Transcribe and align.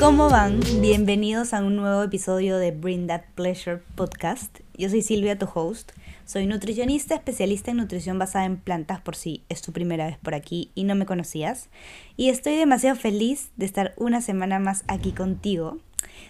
¿Cómo 0.00 0.30
van? 0.30 0.60
Bienvenidos 0.80 1.52
a 1.52 1.62
un 1.62 1.76
nuevo 1.76 2.02
episodio 2.02 2.56
de 2.56 2.70
Bring 2.70 3.06
That 3.08 3.20
Pleasure 3.34 3.82
podcast. 3.96 4.60
Yo 4.72 4.88
soy 4.88 5.02
Silvia, 5.02 5.38
tu 5.38 5.46
host. 5.52 5.92
Soy 6.24 6.46
nutricionista 6.46 7.14
especialista 7.14 7.70
en 7.70 7.76
nutrición 7.76 8.18
basada 8.18 8.46
en 8.46 8.56
plantas 8.56 9.02
por 9.02 9.14
si 9.14 9.44
es 9.50 9.60
tu 9.60 9.72
primera 9.72 10.06
vez 10.06 10.16
por 10.16 10.34
aquí 10.34 10.70
y 10.74 10.84
no 10.84 10.94
me 10.94 11.04
conocías. 11.04 11.68
Y 12.16 12.30
estoy 12.30 12.56
demasiado 12.56 12.96
feliz 12.96 13.50
de 13.56 13.66
estar 13.66 13.92
una 13.98 14.22
semana 14.22 14.58
más 14.58 14.84
aquí 14.88 15.12
contigo. 15.12 15.76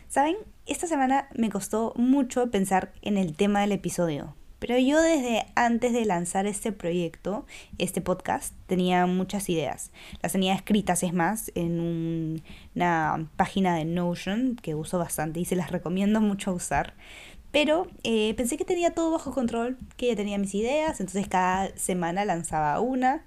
¿Saben? 0.08 0.34
Esta 0.66 0.88
semana 0.88 1.28
me 1.36 1.48
costó 1.48 1.92
mucho 1.94 2.50
pensar 2.50 2.92
en 3.02 3.16
el 3.16 3.36
tema 3.36 3.60
del 3.60 3.70
episodio, 3.70 4.34
pero 4.60 4.78
yo 4.78 5.00
desde 5.00 5.46
antes 5.56 5.92
de 5.92 6.04
lanzar 6.04 6.46
este 6.46 6.70
proyecto, 6.70 7.46
este 7.78 8.02
podcast, 8.02 8.54
tenía 8.66 9.06
muchas 9.06 9.48
ideas. 9.48 9.90
Las 10.22 10.32
tenía 10.32 10.54
escritas, 10.54 11.02
es 11.02 11.14
más, 11.14 11.50
en 11.54 12.42
una 12.76 13.28
página 13.36 13.74
de 13.74 13.86
Notion 13.86 14.56
que 14.56 14.74
uso 14.74 14.98
bastante 14.98 15.40
y 15.40 15.46
se 15.46 15.56
las 15.56 15.72
recomiendo 15.72 16.20
mucho 16.20 16.52
usar. 16.52 16.94
Pero 17.50 17.88
eh, 18.04 18.34
pensé 18.34 18.58
que 18.58 18.66
tenía 18.66 18.94
todo 18.94 19.10
bajo 19.10 19.32
control, 19.32 19.78
que 19.96 20.08
ya 20.08 20.14
tenía 20.14 20.38
mis 20.38 20.54
ideas, 20.54 21.00
entonces 21.00 21.26
cada 21.26 21.74
semana 21.76 22.26
lanzaba 22.26 22.78
una, 22.80 23.24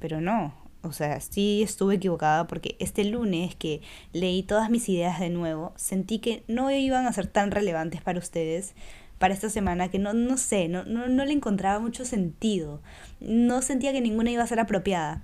pero 0.00 0.20
no. 0.20 0.52
O 0.82 0.92
sea, 0.92 1.20
sí 1.20 1.62
estuve 1.62 1.94
equivocada 1.94 2.48
porque 2.48 2.74
este 2.80 3.04
lunes 3.04 3.54
que 3.54 3.82
leí 4.12 4.42
todas 4.42 4.68
mis 4.68 4.88
ideas 4.88 5.20
de 5.20 5.30
nuevo, 5.30 5.72
sentí 5.76 6.18
que 6.18 6.42
no 6.48 6.72
iban 6.72 7.06
a 7.06 7.12
ser 7.12 7.28
tan 7.28 7.52
relevantes 7.52 8.02
para 8.02 8.18
ustedes 8.18 8.74
para 9.22 9.34
esta 9.34 9.50
semana 9.50 9.88
que 9.88 10.00
no, 10.00 10.14
no 10.14 10.36
sé, 10.36 10.66
no, 10.66 10.82
no, 10.82 11.06
no 11.06 11.24
le 11.24 11.32
encontraba 11.32 11.78
mucho 11.78 12.04
sentido. 12.04 12.80
No 13.20 13.62
sentía 13.62 13.92
que 13.92 14.00
ninguna 14.00 14.32
iba 14.32 14.42
a 14.42 14.46
ser 14.48 14.58
apropiada. 14.58 15.20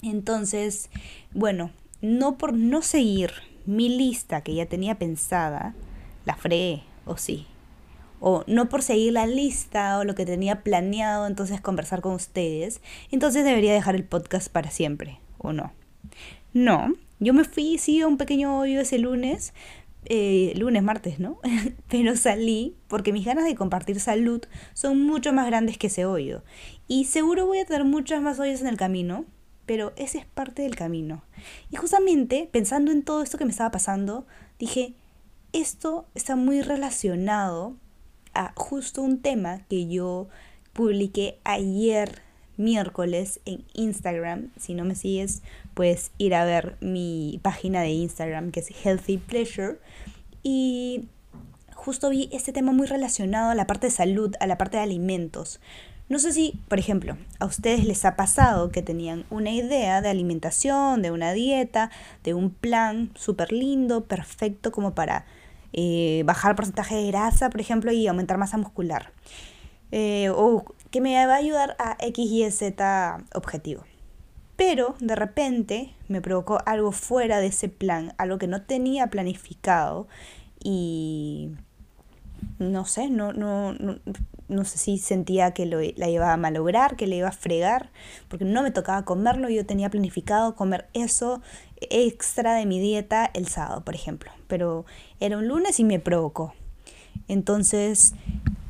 Entonces, 0.00 0.88
bueno, 1.34 1.70
no 2.00 2.38
por 2.38 2.54
no 2.54 2.80
seguir 2.80 3.32
mi 3.66 3.90
lista 3.90 4.40
que 4.40 4.54
ya 4.54 4.64
tenía 4.64 4.98
pensada, 4.98 5.74
la 6.24 6.34
fregué, 6.34 6.82
o 7.04 7.18
sí. 7.18 7.46
O 8.20 8.42
no 8.46 8.70
por 8.70 8.80
seguir 8.80 9.12
la 9.12 9.26
lista 9.26 9.98
o 9.98 10.04
lo 10.04 10.14
que 10.14 10.24
tenía 10.24 10.62
planeado 10.62 11.26
entonces 11.26 11.60
conversar 11.60 12.00
con 12.00 12.14
ustedes, 12.14 12.80
entonces 13.10 13.44
debería 13.44 13.74
dejar 13.74 13.96
el 13.96 14.04
podcast 14.04 14.50
para 14.50 14.70
siempre, 14.70 15.20
¿o 15.36 15.52
no? 15.52 15.74
No, 16.54 16.94
yo 17.20 17.34
me 17.34 17.44
fui, 17.44 17.76
sí, 17.76 18.00
a 18.00 18.06
un 18.06 18.16
pequeño 18.16 18.58
hoyo 18.58 18.80
ese 18.80 18.98
lunes, 18.98 19.52
eh, 20.08 20.52
lunes, 20.56 20.82
martes, 20.82 21.18
¿no? 21.18 21.38
Pero 21.88 22.16
salí 22.16 22.76
porque 22.88 23.12
mis 23.12 23.24
ganas 23.24 23.44
de 23.44 23.54
compartir 23.54 24.00
salud 24.00 24.42
son 24.74 25.02
mucho 25.02 25.32
más 25.32 25.46
grandes 25.46 25.78
que 25.78 25.88
ese 25.88 26.06
hoyo. 26.06 26.42
Y 26.88 27.04
seguro 27.04 27.46
voy 27.46 27.58
a 27.58 27.66
tener 27.66 27.84
muchos 27.84 28.20
más 28.22 28.38
hoyos 28.38 28.60
en 28.60 28.68
el 28.68 28.76
camino, 28.76 29.24
pero 29.66 29.92
ese 29.96 30.18
es 30.18 30.26
parte 30.26 30.62
del 30.62 30.76
camino. 30.76 31.24
Y 31.70 31.76
justamente 31.76 32.48
pensando 32.50 32.92
en 32.92 33.02
todo 33.02 33.22
esto 33.22 33.36
que 33.36 33.44
me 33.44 33.50
estaba 33.50 33.72
pasando, 33.72 34.26
dije, 34.58 34.94
esto 35.52 36.06
está 36.14 36.36
muy 36.36 36.62
relacionado 36.62 37.76
a 38.32 38.52
justo 38.54 39.02
un 39.02 39.20
tema 39.20 39.62
que 39.68 39.88
yo 39.88 40.28
publiqué 40.72 41.40
ayer 41.42 42.22
miércoles 42.56 43.40
en 43.44 43.64
Instagram. 43.74 44.50
Si 44.56 44.74
no 44.74 44.84
me 44.84 44.94
sigues, 44.94 45.42
puedes 45.76 46.10
ir 46.16 46.34
a 46.34 46.46
ver 46.46 46.78
mi 46.80 47.38
página 47.42 47.82
de 47.82 47.90
Instagram 47.90 48.50
que 48.50 48.60
es 48.60 48.70
Healthy 48.70 49.18
Pleasure. 49.18 49.78
Y 50.42 51.08
justo 51.74 52.08
vi 52.08 52.30
este 52.32 52.52
tema 52.52 52.72
muy 52.72 52.86
relacionado 52.86 53.50
a 53.50 53.54
la 53.54 53.66
parte 53.66 53.88
de 53.88 53.90
salud, 53.90 54.34
a 54.40 54.46
la 54.46 54.56
parte 54.56 54.78
de 54.78 54.82
alimentos. 54.82 55.60
No 56.08 56.18
sé 56.18 56.32
si, 56.32 56.58
por 56.68 56.78
ejemplo, 56.78 57.18
a 57.40 57.44
ustedes 57.44 57.84
les 57.84 58.06
ha 58.06 58.16
pasado 58.16 58.70
que 58.70 58.80
tenían 58.80 59.26
una 59.28 59.50
idea 59.50 60.00
de 60.00 60.08
alimentación, 60.08 61.02
de 61.02 61.10
una 61.10 61.32
dieta, 61.32 61.90
de 62.24 62.32
un 62.32 62.50
plan 62.50 63.10
súper 63.14 63.52
lindo, 63.52 64.04
perfecto 64.04 64.72
como 64.72 64.94
para 64.94 65.26
eh, 65.74 66.22
bajar 66.24 66.56
porcentaje 66.56 66.94
de 66.94 67.08
grasa, 67.08 67.50
por 67.50 67.60
ejemplo, 67.60 67.92
y 67.92 68.06
aumentar 68.06 68.38
masa 68.38 68.56
muscular. 68.56 69.12
Eh, 69.92 70.30
o 70.30 70.64
que 70.90 71.02
me 71.02 71.26
va 71.26 71.34
a 71.34 71.36
ayudar 71.36 71.76
a 71.78 71.98
X, 72.00 72.24
Y, 72.30 72.50
Z 72.50 73.18
objetivo. 73.34 73.84
Pero 74.56 74.94
de 75.00 75.14
repente 75.14 75.94
me 76.08 76.20
provocó 76.22 76.58
algo 76.64 76.92
fuera 76.92 77.38
de 77.38 77.48
ese 77.48 77.68
plan, 77.68 78.14
algo 78.16 78.38
que 78.38 78.46
no 78.46 78.62
tenía 78.62 79.08
planificado 79.08 80.08
y 80.62 81.50
no 82.58 82.86
sé, 82.86 83.10
no, 83.10 83.32
no, 83.32 83.74
no, 84.48 84.64
sé 84.64 84.78
si 84.78 84.98
sentía 84.98 85.52
que 85.52 85.66
lo, 85.66 85.78
la 85.96 86.08
iba 86.08 86.32
a 86.32 86.36
malograr, 86.36 86.96
que 86.96 87.06
le 87.06 87.16
iba 87.16 87.28
a 87.28 87.32
fregar, 87.32 87.90
porque 88.28 88.44
no 88.44 88.62
me 88.62 88.70
tocaba 88.70 89.04
comerlo, 89.04 89.48
yo 89.48 89.66
tenía 89.66 89.90
planificado 89.90 90.54
comer 90.54 90.88
eso 90.94 91.42
extra 91.80 92.54
de 92.54 92.66
mi 92.66 92.80
dieta 92.80 93.30
el 93.34 93.46
sábado, 93.48 93.84
por 93.84 93.94
ejemplo, 93.94 94.30
pero 94.48 94.86
era 95.20 95.36
un 95.36 95.48
lunes 95.48 95.78
y 95.80 95.84
me 95.84 96.00
provocó. 96.00 96.54
Entonces 97.28 98.14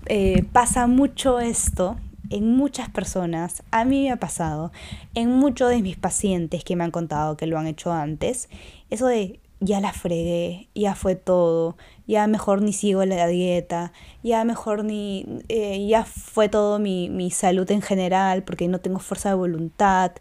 eh, 0.07 0.45
pasa 0.53 0.87
mucho 0.87 1.41
esto 1.41 1.97
en 2.31 2.57
muchas 2.57 2.89
personas, 2.89 3.63
a 3.71 3.85
mí 3.85 4.05
me 4.05 4.13
ha 4.13 4.17
pasado, 4.17 4.73
en 5.15 5.31
muchos 5.31 5.71
de 5.71 5.83
mis 5.83 5.97
pacientes 5.97 6.65
que 6.65 6.77
me 6.77 6.85
han 6.85 6.91
contado 6.91 7.37
que 7.37 7.47
lo 7.47 7.59
han 7.59 7.67
hecho 7.67 7.93
antes, 7.93 8.49
eso 8.91 9.07
de 9.07 9.41
ya 9.61 9.81
la 9.81 9.93
fregué, 9.93 10.69
ya 10.75 10.95
fue 10.95 11.15
todo, 11.15 11.77
ya 12.07 12.27
mejor 12.27 12.63
ni 12.63 12.73
sigo 12.73 13.05
la 13.05 13.27
dieta, 13.27 13.93
ya 14.23 14.45
mejor 14.45 14.85
ni, 14.85 15.27
eh, 15.49 15.87
ya 15.87 16.05
fue 16.05 16.49
todo 16.49 16.79
mi, 16.79 17.09
mi, 17.09 17.31
salud 17.31 17.71
en 17.71 17.81
general 17.81 18.43
porque 18.43 18.69
no 18.69 18.81
tengo 18.81 18.99
fuerza 18.99 19.31
de 19.31 19.37
voluntad, 19.37 20.13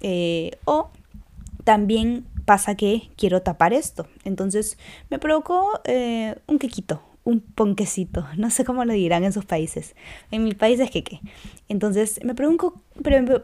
eh, 0.00 0.58
o 0.64 0.90
también 1.64 2.26
pasa 2.44 2.74
que 2.74 3.08
quiero 3.16 3.40
tapar 3.40 3.72
esto, 3.72 4.06
entonces 4.24 4.76
me 5.08 5.18
provocó 5.18 5.80
eh, 5.84 6.36
un 6.46 6.58
quequito, 6.58 7.00
un 7.24 7.40
ponquecito, 7.40 8.26
no 8.36 8.50
sé 8.50 8.64
cómo 8.64 8.84
lo 8.84 8.92
dirán 8.92 9.24
en 9.24 9.32
sus 9.32 9.44
países. 9.44 9.94
En 10.30 10.44
mi 10.44 10.54
país 10.54 10.78
es 10.80 10.90
queque. 10.90 11.20
Entonces 11.68 12.20
me 12.24 12.34
provocó, 12.34 12.82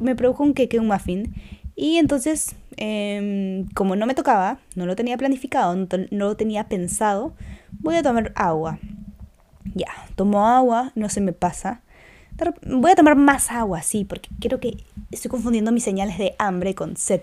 me 0.01 0.15
un 0.39 0.55
queque, 0.55 0.79
un 0.79 0.87
muffin. 0.87 1.35
Y 1.77 1.97
entonces, 1.97 2.57
em, 2.77 3.67
como 3.71 3.97
no 3.97 4.07
me 4.07 4.15
tocaba, 4.15 4.59
no 4.75 4.85
lo 4.85 4.97
tenía 4.97 5.17
planificado, 5.17 5.75
no, 5.75 5.87
lo 6.11 6.37
tenía 6.37 6.69
pensado, 6.69 7.33
voy 7.79 7.97
a 7.97 8.03
tomar 8.03 8.33
agua. 8.35 8.79
Ya, 9.75 9.89
tomo 10.15 10.47
agua, 10.47 10.93
no 10.95 11.09
se 11.09 11.23
me 11.23 11.33
pasa. 11.33 11.81
Voy 12.67 12.91
a 12.91 12.95
tomar 12.95 13.17
más 13.17 13.51
agua, 13.51 13.83
sí, 13.83 14.05
porque 14.05 14.29
creo 14.41 14.61
que 14.61 14.85
estoy 15.11 15.31
confundiendo 15.31 15.73
mis 15.73 15.85
señales 15.85 16.19
de 16.19 16.35
hambre 16.39 16.75
con 16.75 16.97
sed. 16.97 17.23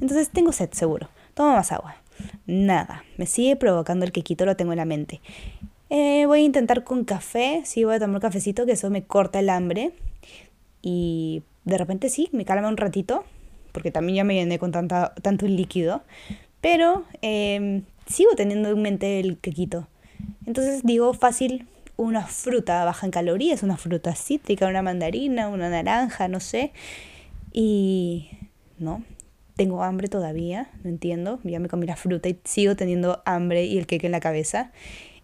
Entonces 0.00 0.30
tengo 0.30 0.52
sed, 0.52 0.70
seguro. 0.72 1.08
Tomo 1.34 1.52
más 1.52 1.72
agua. 1.72 1.96
Nada, 2.46 3.04
me 3.16 3.26
sigue 3.26 3.56
provocando 3.56 4.04
el 4.04 4.12
quequito, 4.12 4.46
lo 4.46 4.56
tengo 4.56 4.72
en 4.72 4.78
la 4.78 4.84
mente. 4.84 5.20
Eh, 5.90 6.26
voy 6.26 6.40
a 6.40 6.44
intentar 6.44 6.84
con 6.84 7.04
café, 7.04 7.62
sí, 7.64 7.84
voy 7.84 7.94
a 7.94 7.98
tomar 7.98 8.20
cafecito, 8.20 8.66
que 8.66 8.72
eso 8.72 8.90
me 8.90 9.04
corta 9.04 9.40
el 9.40 9.48
hambre. 9.48 9.92
Y 10.82 11.42
de 11.64 11.78
repente 11.78 12.08
sí, 12.08 12.28
me 12.32 12.44
calma 12.44 12.68
un 12.68 12.76
ratito, 12.76 13.24
porque 13.72 13.90
también 13.90 14.16
ya 14.16 14.24
me 14.24 14.34
llené 14.34 14.58
con 14.58 14.72
tanta, 14.72 15.14
tanto 15.22 15.46
líquido. 15.46 16.02
Pero 16.60 17.04
em, 17.22 17.84
sigo 18.06 18.30
teniendo 18.36 18.70
en 18.70 18.82
mente 18.82 19.20
el 19.20 19.38
quequito. 19.38 19.88
Entonces 20.46 20.82
digo, 20.84 21.14
fácil, 21.14 21.66
una 21.96 22.26
fruta 22.26 22.84
baja 22.84 23.06
en 23.06 23.12
calorías, 23.12 23.62
una 23.62 23.76
fruta 23.76 24.14
cítrica, 24.14 24.66
una 24.66 24.82
mandarina, 24.82 25.48
una 25.48 25.68
naranja, 25.68 26.28
no 26.28 26.40
sé. 26.40 26.72
Y 27.52 28.30
no, 28.78 29.02
tengo 29.56 29.82
hambre 29.82 30.08
todavía, 30.08 30.70
no 30.84 30.90
entiendo. 30.90 31.40
Ya 31.44 31.58
me 31.60 31.68
comí 31.68 31.86
la 31.86 31.96
fruta 31.96 32.28
y 32.28 32.38
sigo 32.44 32.76
teniendo 32.76 33.22
hambre 33.24 33.64
y 33.64 33.78
el 33.78 33.86
queque 33.86 34.06
en 34.06 34.12
la 34.12 34.20
cabeza. 34.20 34.72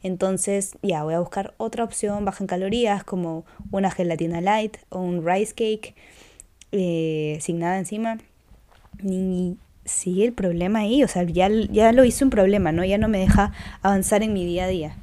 Entonces, 0.05 0.77
ya 0.83 1.03
voy 1.03 1.15
a 1.15 1.19
buscar 1.19 1.55
otra 1.57 1.83
opción 1.83 2.27
baja 2.27 2.45
en 2.45 2.47
calorías 2.47 3.05
como 3.05 3.47
una 3.73 3.91
gelatina 3.91 4.43
light 4.43 4.77
o 4.91 5.01
un 5.01 5.27
rice 5.27 5.55
cake 5.55 5.95
eh, 6.73 7.39
sin 7.41 7.59
nada 7.59 7.79
encima. 7.79 8.19
Y 9.03 9.57
sigue 9.87 10.27
el 10.27 10.35
problema 10.35 10.81
ahí, 10.81 11.03
o 11.03 11.09
sea, 11.09 11.23
ya, 11.23 11.49
ya 11.49 11.93
lo 11.93 12.05
hice 12.05 12.23
un 12.23 12.29
problema, 12.29 12.71
¿no? 12.71 12.85
Ya 12.85 12.99
no 12.99 13.09
me 13.09 13.19
deja 13.19 13.53
avanzar 13.81 14.23
en 14.23 14.35
mi 14.35 14.45
día 14.45 14.65
a 14.65 14.69
día. 14.69 14.97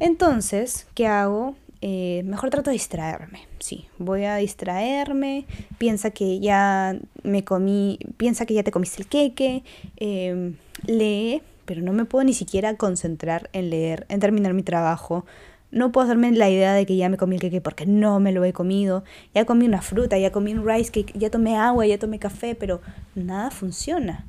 Entonces, 0.00 0.88
¿qué 0.94 1.06
hago? 1.06 1.54
Eh, 1.80 2.22
mejor 2.24 2.50
trato 2.50 2.70
de 2.70 2.74
distraerme. 2.74 3.42
Sí, 3.60 3.86
voy 3.98 4.24
a 4.24 4.34
distraerme. 4.36 5.44
Piensa 5.78 6.10
que 6.10 6.40
ya 6.40 6.96
me 7.22 7.44
comí, 7.44 8.00
piensa 8.16 8.46
que 8.46 8.54
ya 8.54 8.64
te 8.64 8.72
comiste 8.72 9.00
el 9.00 9.06
queque. 9.08 9.62
Eh, 9.96 10.54
lee 10.86 11.40
pero 11.64 11.82
no 11.82 11.92
me 11.92 12.04
puedo 12.04 12.24
ni 12.24 12.34
siquiera 12.34 12.76
concentrar 12.76 13.50
en 13.52 13.70
leer, 13.70 14.06
en 14.08 14.20
terminar 14.20 14.54
mi 14.54 14.62
trabajo. 14.62 15.24
No 15.70 15.90
puedo 15.90 16.06
hacerme 16.06 16.30
la 16.32 16.48
idea 16.48 16.72
de 16.72 16.86
que 16.86 16.96
ya 16.96 17.08
me 17.08 17.16
comí 17.16 17.36
el 17.36 17.42
cake 17.42 17.60
porque 17.60 17.86
no 17.86 18.20
me 18.20 18.32
lo 18.32 18.44
he 18.44 18.52
comido. 18.52 19.02
Ya 19.34 19.44
comí 19.44 19.66
una 19.66 19.82
fruta, 19.82 20.18
ya 20.18 20.30
comí 20.30 20.54
un 20.54 20.66
rice 20.66 20.92
cake, 20.92 21.12
ya 21.18 21.30
tomé 21.30 21.56
agua, 21.56 21.86
ya 21.86 21.98
tomé 21.98 22.18
café, 22.18 22.54
pero 22.54 22.80
nada 23.14 23.50
funciona. 23.50 24.24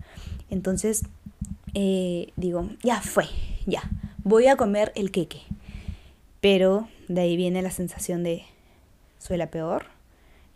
Entonces 0.50 1.04
eh, 1.78 2.32
digo, 2.38 2.70
ya 2.84 3.02
fue, 3.02 3.26
ya, 3.66 3.84
voy 4.24 4.48
a 4.48 4.56
comer 4.56 4.94
el 4.96 5.12
queque. 5.12 5.42
Pero 6.40 6.88
de 7.10 7.22
ahí 7.22 7.36
viene 7.36 7.62
la 7.62 7.70
sensación 7.70 8.24
de, 8.24 8.44
soy 9.20 9.46
peor, 9.48 9.88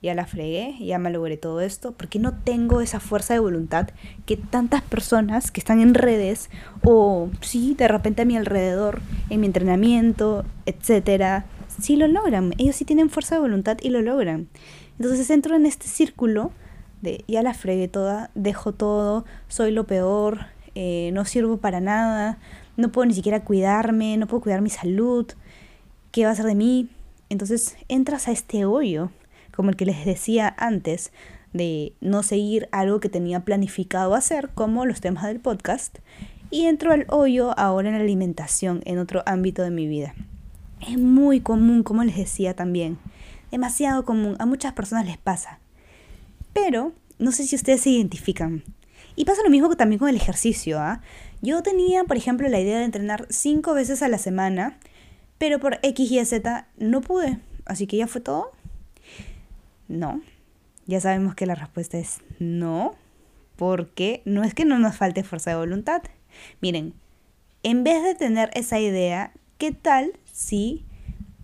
ya 0.02 0.14
la 0.14 0.26
fregué, 0.26 0.76
ya 0.80 0.98
me 0.98 1.10
logré 1.10 1.38
todo 1.38 1.62
esto, 1.62 1.92
porque 1.92 2.20
no 2.20 2.34
tengo 2.34 2.82
esa 2.82 3.00
fuerza 3.00 3.34
de 3.34 3.40
voluntad 3.40 3.90
que 4.26 4.38
tantas 4.38 4.82
personas 4.82 5.52
que 5.52 5.60
están 5.60 5.82
en 5.82 5.94
redes 5.94 6.50
o 6.84 7.30
sí, 7.42 7.76
de 7.78 7.88
repente 7.88 8.22
a 8.22 8.26
mi 8.26 8.38
alrededor, 8.38 9.02
en 9.30 9.42
mi 9.42 9.48
entrenamiento, 9.48 10.46
etcétera, 10.66 11.46
sí 11.82 11.96
lo 11.96 12.08
logran. 12.08 12.54
Ellos 12.58 12.76
sí 12.76 12.86
tienen 12.86 13.10
fuerza 13.10 13.36
de 13.36 13.42
voluntad 13.42 13.78
y 13.82 13.90
lo 13.90 14.02
logran. 14.02 14.48
Entonces 14.98 15.30
entro 15.30 15.56
en 15.56 15.66
este 15.66 15.88
círculo 15.88 16.52
de 17.02 17.24
ya 17.28 17.44
la 17.44 17.54
fregué 17.54 17.88
toda, 17.88 18.32
dejo 18.36 18.74
todo, 18.74 19.26
soy 19.48 19.72
lo 19.72 19.86
peor, 19.86 20.48
eh, 20.76 21.12
no 21.14 21.26
sirvo 21.26 21.58
para 21.58 21.82
nada, 21.82 22.38
no 22.78 22.92
puedo 22.92 23.06
ni 23.06 23.14
siquiera 23.14 23.44
cuidarme, 23.44 24.18
no 24.18 24.28
puedo 24.28 24.44
cuidar 24.44 24.62
mi 24.62 24.70
salud, 24.70 25.26
¿qué 26.12 26.26
va 26.26 26.32
a 26.32 26.36
ser 26.36 26.46
de 26.46 26.56
mí? 26.56 26.90
Entonces 27.30 27.78
entras 27.88 28.28
a 28.28 28.32
este 28.32 28.66
hoyo 28.66 29.12
como 29.60 29.72
el 29.72 29.76
que 29.76 29.86
les 29.86 30.06
decía 30.06 30.56
antes, 30.58 31.12
de 31.52 31.92
no 32.00 32.24
seguir 32.24 32.70
algo 32.72 33.02
que 33.02 33.10
tenía 33.10 33.42
planificado 33.42 34.16
hacer, 34.16 34.52
como 34.56 34.86
los 34.86 35.02
temas 35.02 35.26
del 35.26 35.42
podcast, 35.42 36.00
y 36.50 36.68
entro 36.68 36.94
al 36.94 37.06
hoyo 37.10 37.54
ahora 37.60 37.90
en 37.90 37.96
la 37.96 38.00
alimentación, 38.00 38.82
en 38.86 39.00
otro 39.00 39.22
ámbito 39.26 39.62
de 39.62 39.70
mi 39.70 39.86
vida. 39.86 40.16
Es 40.80 40.98
muy 40.98 41.42
común, 41.42 41.84
como 41.84 42.06
les 42.06 42.16
decía 42.16 42.54
también, 42.54 43.00
demasiado 43.52 44.06
común, 44.06 44.38
a 44.40 44.46
muchas 44.46 44.72
personas 44.72 45.06
les 45.06 45.18
pasa. 45.18 45.60
Pero 46.54 46.94
no 47.18 47.34
sé 47.34 47.44
si 47.44 47.58
ustedes 47.58 47.82
se 47.82 47.90
identifican. 47.90 48.64
Y 49.18 49.26
pasa 49.26 49.44
lo 49.44 49.50
mismo 49.50 49.76
también 49.76 50.00
con 50.00 50.08
el 50.08 50.16
ejercicio. 50.16 50.80
¿ah? 50.80 51.02
Yo 51.42 51.64
tenía, 51.64 52.06
por 52.06 52.16
ejemplo, 52.16 52.48
la 52.48 52.62
idea 52.62 52.78
de 52.78 52.86
entrenar 52.86 53.28
cinco 53.30 53.74
veces 53.74 54.04
a 54.04 54.08
la 54.08 54.20
semana, 54.20 54.80
pero 55.38 55.60
por 55.60 55.80
X 55.84 56.10
y 56.10 56.24
Z 56.24 56.66
no 56.78 57.02
pude. 57.02 57.40
Así 57.66 57.88
que 57.88 57.98
ya 57.98 58.08
fue 58.08 58.22
todo. 58.22 58.54
No. 59.90 60.22
Ya 60.86 61.02
sabemos 61.02 61.36
que 61.36 61.46
la 61.46 61.56
respuesta 61.56 61.98
es 61.98 62.22
no, 62.40 62.96
porque 63.58 64.22
no 64.24 64.46
es 64.46 64.54
que 64.54 64.64
no 64.64 64.80
nos 64.80 64.96
falte 64.96 65.24
fuerza 65.24 65.52
de 65.52 65.58
voluntad. 65.58 66.02
Miren, 66.62 66.94
en 67.64 67.84
vez 67.84 68.02
de 68.04 68.16
tener 68.16 68.50
esa 68.54 68.80
idea, 68.80 69.34
¿qué 69.58 69.74
tal 69.74 70.14
si 70.32 70.86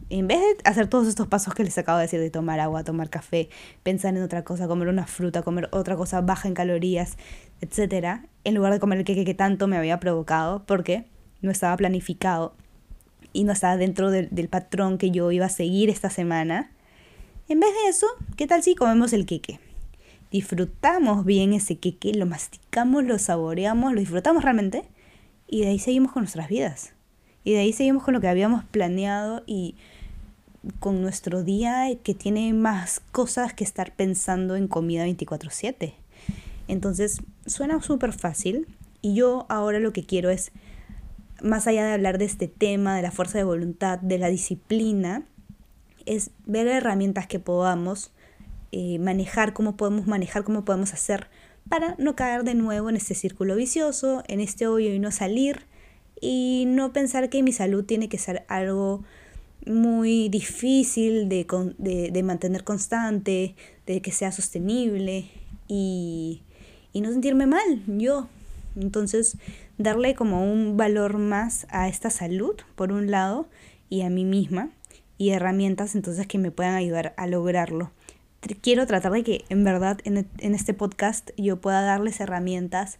en 0.09 0.27
vez 0.27 0.39
de 0.39 0.69
hacer 0.69 0.87
todos 0.87 1.07
estos 1.07 1.27
pasos 1.27 1.53
que 1.53 1.63
les 1.63 1.77
acabo 1.77 1.97
de 1.97 2.03
decir, 2.03 2.19
de 2.19 2.29
tomar 2.29 2.59
agua, 2.59 2.83
tomar 2.83 3.09
café, 3.09 3.49
pensar 3.83 4.15
en 4.15 4.21
otra 4.21 4.43
cosa, 4.43 4.67
comer 4.67 4.87
una 4.87 5.07
fruta, 5.07 5.41
comer 5.41 5.67
otra 5.71 5.95
cosa 5.95 6.21
baja 6.21 6.47
en 6.47 6.53
calorías, 6.53 7.17
etcétera, 7.61 8.27
en 8.43 8.55
lugar 8.55 8.71
de 8.71 8.79
comer 8.79 8.99
el 8.99 9.05
queque 9.05 9.25
que 9.25 9.33
tanto 9.33 9.67
me 9.67 9.77
había 9.77 9.99
provocado, 9.99 10.63
porque 10.65 11.05
no 11.41 11.51
estaba 11.51 11.75
planificado 11.75 12.55
y 13.33 13.43
no 13.43 13.51
estaba 13.51 13.77
dentro 13.77 14.11
del, 14.11 14.29
del 14.31 14.47
patrón 14.47 14.97
que 14.97 15.11
yo 15.11 15.31
iba 15.31 15.47
a 15.47 15.49
seguir 15.49 15.89
esta 15.89 16.09
semana, 16.09 16.71
en 17.47 17.59
vez 17.59 17.69
de 17.71 17.89
eso, 17.89 18.07
¿qué 18.37 18.47
tal 18.47 18.63
si 18.63 18.75
comemos 18.75 19.13
el 19.13 19.25
queque? 19.25 19.59
Disfrutamos 20.31 21.25
bien 21.25 21.53
ese 21.53 21.77
queque, 21.77 22.13
lo 22.13 22.25
masticamos, 22.25 23.03
lo 23.03 23.19
saboreamos, 23.19 23.93
lo 23.93 23.99
disfrutamos 23.99 24.43
realmente 24.43 24.83
y 25.47 25.61
de 25.61 25.67
ahí 25.67 25.79
seguimos 25.79 26.11
con 26.11 26.23
nuestras 26.23 26.49
vidas. 26.49 26.93
Y 27.43 27.53
de 27.53 27.59
ahí 27.59 27.73
seguimos 27.73 28.03
con 28.03 28.15
lo 28.15 28.21
que 28.21 28.27
habíamos 28.27 28.63
planeado 28.65 29.43
y 29.45 29.75
con 30.79 31.01
nuestro 31.01 31.43
día 31.43 31.87
que 32.03 32.15
tiene 32.15 32.51
más 32.53 33.01
cosas 33.11 33.53
que 33.53 33.63
estar 33.63 33.95
pensando 33.95 34.55
en 34.55 34.67
comida 34.67 35.05
24/7. 35.05 35.93
Entonces, 36.67 37.21
suena 37.45 37.79
súper 37.81 38.13
fácil 38.13 38.67
y 39.01 39.13
yo 39.13 39.45
ahora 39.49 39.79
lo 39.79 39.93
que 39.93 40.03
quiero 40.03 40.31
es, 40.31 40.51
más 41.43 41.67
allá 41.67 41.85
de 41.85 41.93
hablar 41.93 42.17
de 42.17 42.25
este 42.25 42.47
tema, 42.47 42.95
de 42.95 43.03
la 43.03 43.11
fuerza 43.11 43.37
de 43.37 43.43
voluntad, 43.43 43.99
de 43.99 44.17
la 44.17 44.29
disciplina, 44.29 45.27
es 46.05 46.31
ver 46.45 46.67
herramientas 46.67 47.27
que 47.27 47.39
podamos 47.39 48.11
eh, 48.71 48.99
manejar, 48.99 49.53
cómo 49.53 49.77
podemos 49.77 50.07
manejar, 50.07 50.43
cómo 50.43 50.65
podemos 50.65 50.93
hacer 50.93 51.27
para 51.69 51.95
no 51.97 52.15
caer 52.15 52.43
de 52.43 52.55
nuevo 52.55 52.89
en 52.89 52.95
este 52.95 53.15
círculo 53.15 53.55
vicioso, 53.55 54.23
en 54.27 54.39
este 54.39 54.67
hoyo 54.67 54.93
y 54.93 54.99
no 54.99 55.11
salir 55.11 55.65
y 56.21 56.65
no 56.67 56.93
pensar 56.93 57.29
que 57.29 57.43
mi 57.43 57.51
salud 57.51 57.85
tiene 57.85 58.09
que 58.09 58.17
ser 58.17 58.45
algo 58.47 59.03
muy 59.65 60.29
difícil 60.29 61.27
de, 61.27 61.45
de, 61.77 62.23
mantener 62.23 62.63
constante, 62.63 63.55
de 63.87 64.01
que 64.01 64.11
sea 64.11 64.31
sostenible 64.31 65.25
y, 65.67 66.43
y 66.93 67.01
no 67.01 67.11
sentirme 67.11 67.47
mal 67.47 67.83
yo. 67.87 68.27
Entonces, 68.75 69.37
darle 69.77 70.13
como 70.15 70.51
un 70.51 70.77
valor 70.77 71.17
más 71.17 71.65
a 71.69 71.87
esta 71.87 72.09
salud, 72.09 72.55
por 72.75 72.91
un 72.91 73.09
lado, 73.09 73.47
y 73.89 74.01
a 74.01 74.09
mí 74.09 74.25
misma, 74.25 74.69
y 75.17 75.31
herramientas 75.31 75.95
entonces 75.95 76.27
que 76.27 76.37
me 76.37 76.51
puedan 76.51 76.75
ayudar 76.75 77.13
a 77.17 77.27
lograrlo. 77.27 77.91
Quiero 78.61 78.85
tratar 78.85 79.11
de 79.11 79.23
que 79.23 79.45
en 79.49 79.63
verdad 79.63 79.99
en, 80.03 80.17
e, 80.17 80.25
este 80.39 80.73
podcast 80.73 81.31
yo 81.37 81.59
pueda 81.59 81.81
darles 81.81 82.19
herramientas 82.19 82.99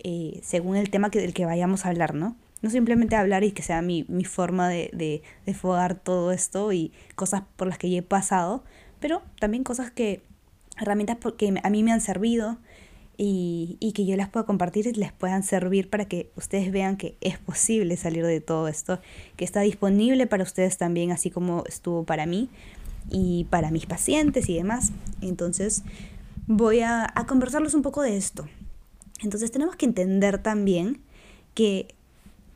eh, 0.00 0.40
según 0.42 0.76
el 0.76 0.90
tema 0.90 1.10
que, 1.10 1.20
del 1.20 1.34
que 1.34 1.46
vayamos 1.46 1.84
a 1.84 1.88
hablar, 1.88 2.14
¿no? 2.14 2.36
No 2.62 2.70
simplemente 2.70 3.16
hablar 3.16 3.44
y 3.44 3.52
que 3.52 3.62
sea 3.62 3.82
mi, 3.82 4.04
forma 4.24 4.68
de, 4.68 4.90
de, 4.92 5.22
de 5.46 5.54
fogar 5.54 5.94
todo 5.96 6.32
esto 6.32 6.72
y 6.72 6.92
cosas 7.14 7.42
por 7.56 7.68
las 7.68 7.78
que 7.78 7.90
yo 7.90 7.98
he 7.98 8.02
pasado, 8.02 8.64
pero 9.00 9.22
también 9.40 9.64
cosas 9.64 9.90
que, 9.90 10.22
herramientas 10.80 11.18
que 11.36 11.60
a 11.62 11.70
mí 11.70 11.82
me 11.82 11.92
han 11.92 12.00
servido, 12.00 12.58
y, 13.20 13.92
que 13.94 14.06
yo 14.06 14.16
las 14.16 14.28
pueda 14.28 14.46
compartir 14.46 14.86
y 14.86 14.92
les 14.92 15.12
puedan 15.12 15.42
servir 15.42 15.90
para 15.90 16.04
que 16.04 16.30
ustedes 16.36 16.70
vean 16.70 16.96
que 16.96 17.16
es 17.20 17.36
posible 17.36 17.96
salir 17.96 18.24
de 18.24 18.40
todo 18.40 18.68
esto, 18.68 19.00
que 19.36 19.44
está 19.44 19.60
disponible 19.60 20.28
para 20.28 20.44
ustedes 20.44 20.78
también, 20.78 21.10
así 21.10 21.28
como 21.28 21.64
estuvo 21.66 22.04
para 22.04 22.26
mí 22.26 22.48
y 23.10 23.44
para 23.50 23.72
mis 23.72 23.86
pacientes 23.86 24.48
y 24.48 24.54
demás. 24.54 24.92
Entonces 25.20 25.82
voy 26.46 26.80
a, 26.80 27.12
a 27.12 27.26
conversarles 27.26 27.74
un 27.74 27.82
poco 27.82 28.02
de 28.02 28.16
esto. 28.16 28.48
Entonces 29.20 29.50
tenemos 29.50 29.74
que 29.74 29.86
entender 29.86 30.40
también 30.40 31.02
que 31.54 31.88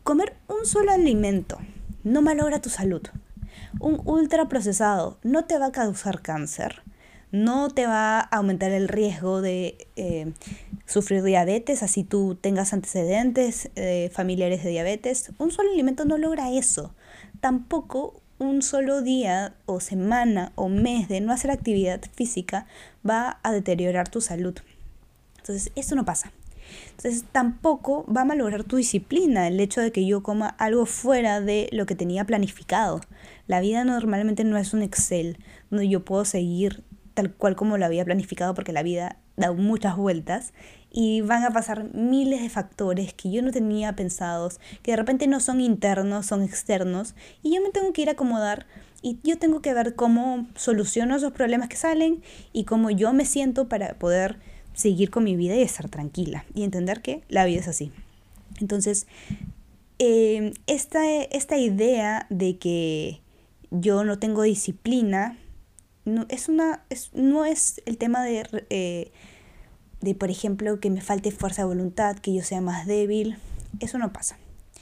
comer 0.04 0.36
un 0.46 0.64
solo 0.64 0.92
alimento 0.92 1.58
no 2.04 2.22
malogra 2.22 2.62
tu 2.62 2.70
salud. 2.70 3.02
Un 3.80 4.00
ultraprocesado 4.04 5.18
no 5.24 5.44
te 5.44 5.58
va 5.58 5.66
a 5.66 5.72
causar 5.72 6.22
cáncer 6.22 6.81
no 7.32 7.70
te 7.70 7.87
va 7.87 8.20
a 8.20 8.37
aumentar 8.37 8.70
el 8.73 8.88
riesgo 8.88 9.40
de 9.40 9.88
eh, 9.96 10.32
sufrir 10.87 11.23
diabetes, 11.23 11.82
así 11.82 12.05
tú 12.05 12.37
tengas 12.40 12.75
antecedentes 12.75 13.70
eh, 13.75 14.11
familiares 14.12 14.62
de 14.62 14.70
diabetes. 14.70 15.32
Un 15.38 15.50
solo 15.50 15.70
alimento 15.73 16.05
no 16.05 16.19
logra 16.19 16.52
eso. 16.52 16.94
Tampoco 17.40 18.20
un 18.38 18.61
solo 18.62 19.00
día 19.00 19.55
o 19.67 19.81
semana 19.81 20.52
o 20.56 20.69
mes 20.69 21.08
de 21.08 21.20
no 21.20 21.32
hacer 21.32 21.50
actividad 21.50 22.02
física 22.14 22.67
va 23.08 23.40
a 23.43 23.52
deteriorar 23.52 24.08
tu 24.08 24.20
salud. 24.20 24.55
Entonces, 25.38 25.72
eso 25.74 25.94
no 25.94 26.05
pasa. 26.05 26.32
Entonces, 26.91 27.24
tampoco 27.32 28.05
va 28.15 28.22
a 28.22 28.27
malograr 28.27 28.65
tu 28.65 28.77
disciplina 28.77 29.48
el 29.48 29.58
hecho 29.58 29.81
de 29.81 29.91
que 29.91 30.06
yo 30.06 30.22
coma 30.22 30.48
algo 30.48 30.86
fuera 30.86 31.41
de 31.41 31.69
lo 31.72 31.86
que 31.86 31.94
tenía 31.94 32.24
planificado. 32.24 33.01
La 33.46 33.60
vida 33.60 33.84
normalmente 33.84 34.44
no 34.44 34.58
es 34.58 34.74
un 34.74 34.82
Excel 34.82 35.39
donde 35.70 35.89
yo 35.89 36.05
puedo 36.05 36.24
seguir 36.24 36.84
tal 37.14 37.32
cual 37.32 37.56
como 37.56 37.78
lo 37.78 37.84
había 37.84 38.04
planificado 38.04 38.54
porque 38.54 38.72
la 38.72 38.82
vida 38.82 39.16
da 39.36 39.52
muchas 39.52 39.96
vueltas 39.96 40.52
y 40.90 41.22
van 41.22 41.42
a 41.44 41.50
pasar 41.50 41.94
miles 41.94 42.42
de 42.42 42.48
factores 42.48 43.14
que 43.14 43.31
yo 43.31 43.42
no 43.42 43.50
tenía 43.50 43.94
pensados, 43.94 44.60
que 44.82 44.92
de 44.92 44.96
repente 44.96 45.26
no 45.26 45.40
son 45.40 45.60
internos, 45.60 46.26
son 46.26 46.42
externos 46.42 47.14
y 47.42 47.54
yo 47.54 47.62
me 47.62 47.70
tengo 47.70 47.92
que 47.92 48.02
ir 48.02 48.08
a 48.08 48.12
acomodar 48.12 48.66
y 49.00 49.19
yo 49.24 49.38
tengo 49.38 49.60
que 49.62 49.74
ver 49.74 49.94
cómo 49.94 50.46
soluciono 50.54 51.16
esos 51.16 51.32
problemas 51.32 51.69
que 51.69 51.76
salen 51.76 52.22
y 52.52 52.64
cómo 52.64 52.90
yo 52.90 53.12
me 53.12 53.24
siento 53.24 53.69
para 53.69 53.94
poder 53.94 54.38
seguir 54.74 55.10
con 55.10 55.24
mi 55.24 55.36
vida 55.36 55.56
y 55.56 55.62
estar 55.62 55.88
tranquila 55.88 56.44
y 56.54 56.62
entender 56.62 57.02
que 57.02 57.22
la 57.28 57.44
vida 57.44 57.60
es 57.60 57.69
así. 57.69 57.90
Entonces, 58.60 59.06
eh, 59.98 60.52
esta, 60.66 61.04
esta 61.24 61.56
idea 61.58 62.26
de 62.31 62.58
que 62.58 63.20
yo 63.70 64.04
no 64.04 64.19
tengo 64.19 64.42
disciplina 64.42 65.38
no 66.04 66.26
es, 66.28 66.48
una, 66.48 66.84
es, 66.90 67.10
no 67.14 67.44
es 67.44 67.80
el 67.86 67.98
tema 67.98 68.22
de, 68.24 68.46
eh, 68.70 69.12
de, 70.00 70.14
por 70.14 70.30
ejemplo, 70.30 70.80
que 70.80 70.90
me 70.90 71.00
falte 71.00 71.30
fuerza 71.30 71.62
de 71.62 71.68
voluntad, 71.68 72.16
que 72.16 72.34
yo 72.34 72.42
sea 72.42 72.60
más 72.60 72.86
débil. 72.86 73.36
Eso 73.80 73.98
no 73.98 74.12
pasa. 74.12 74.38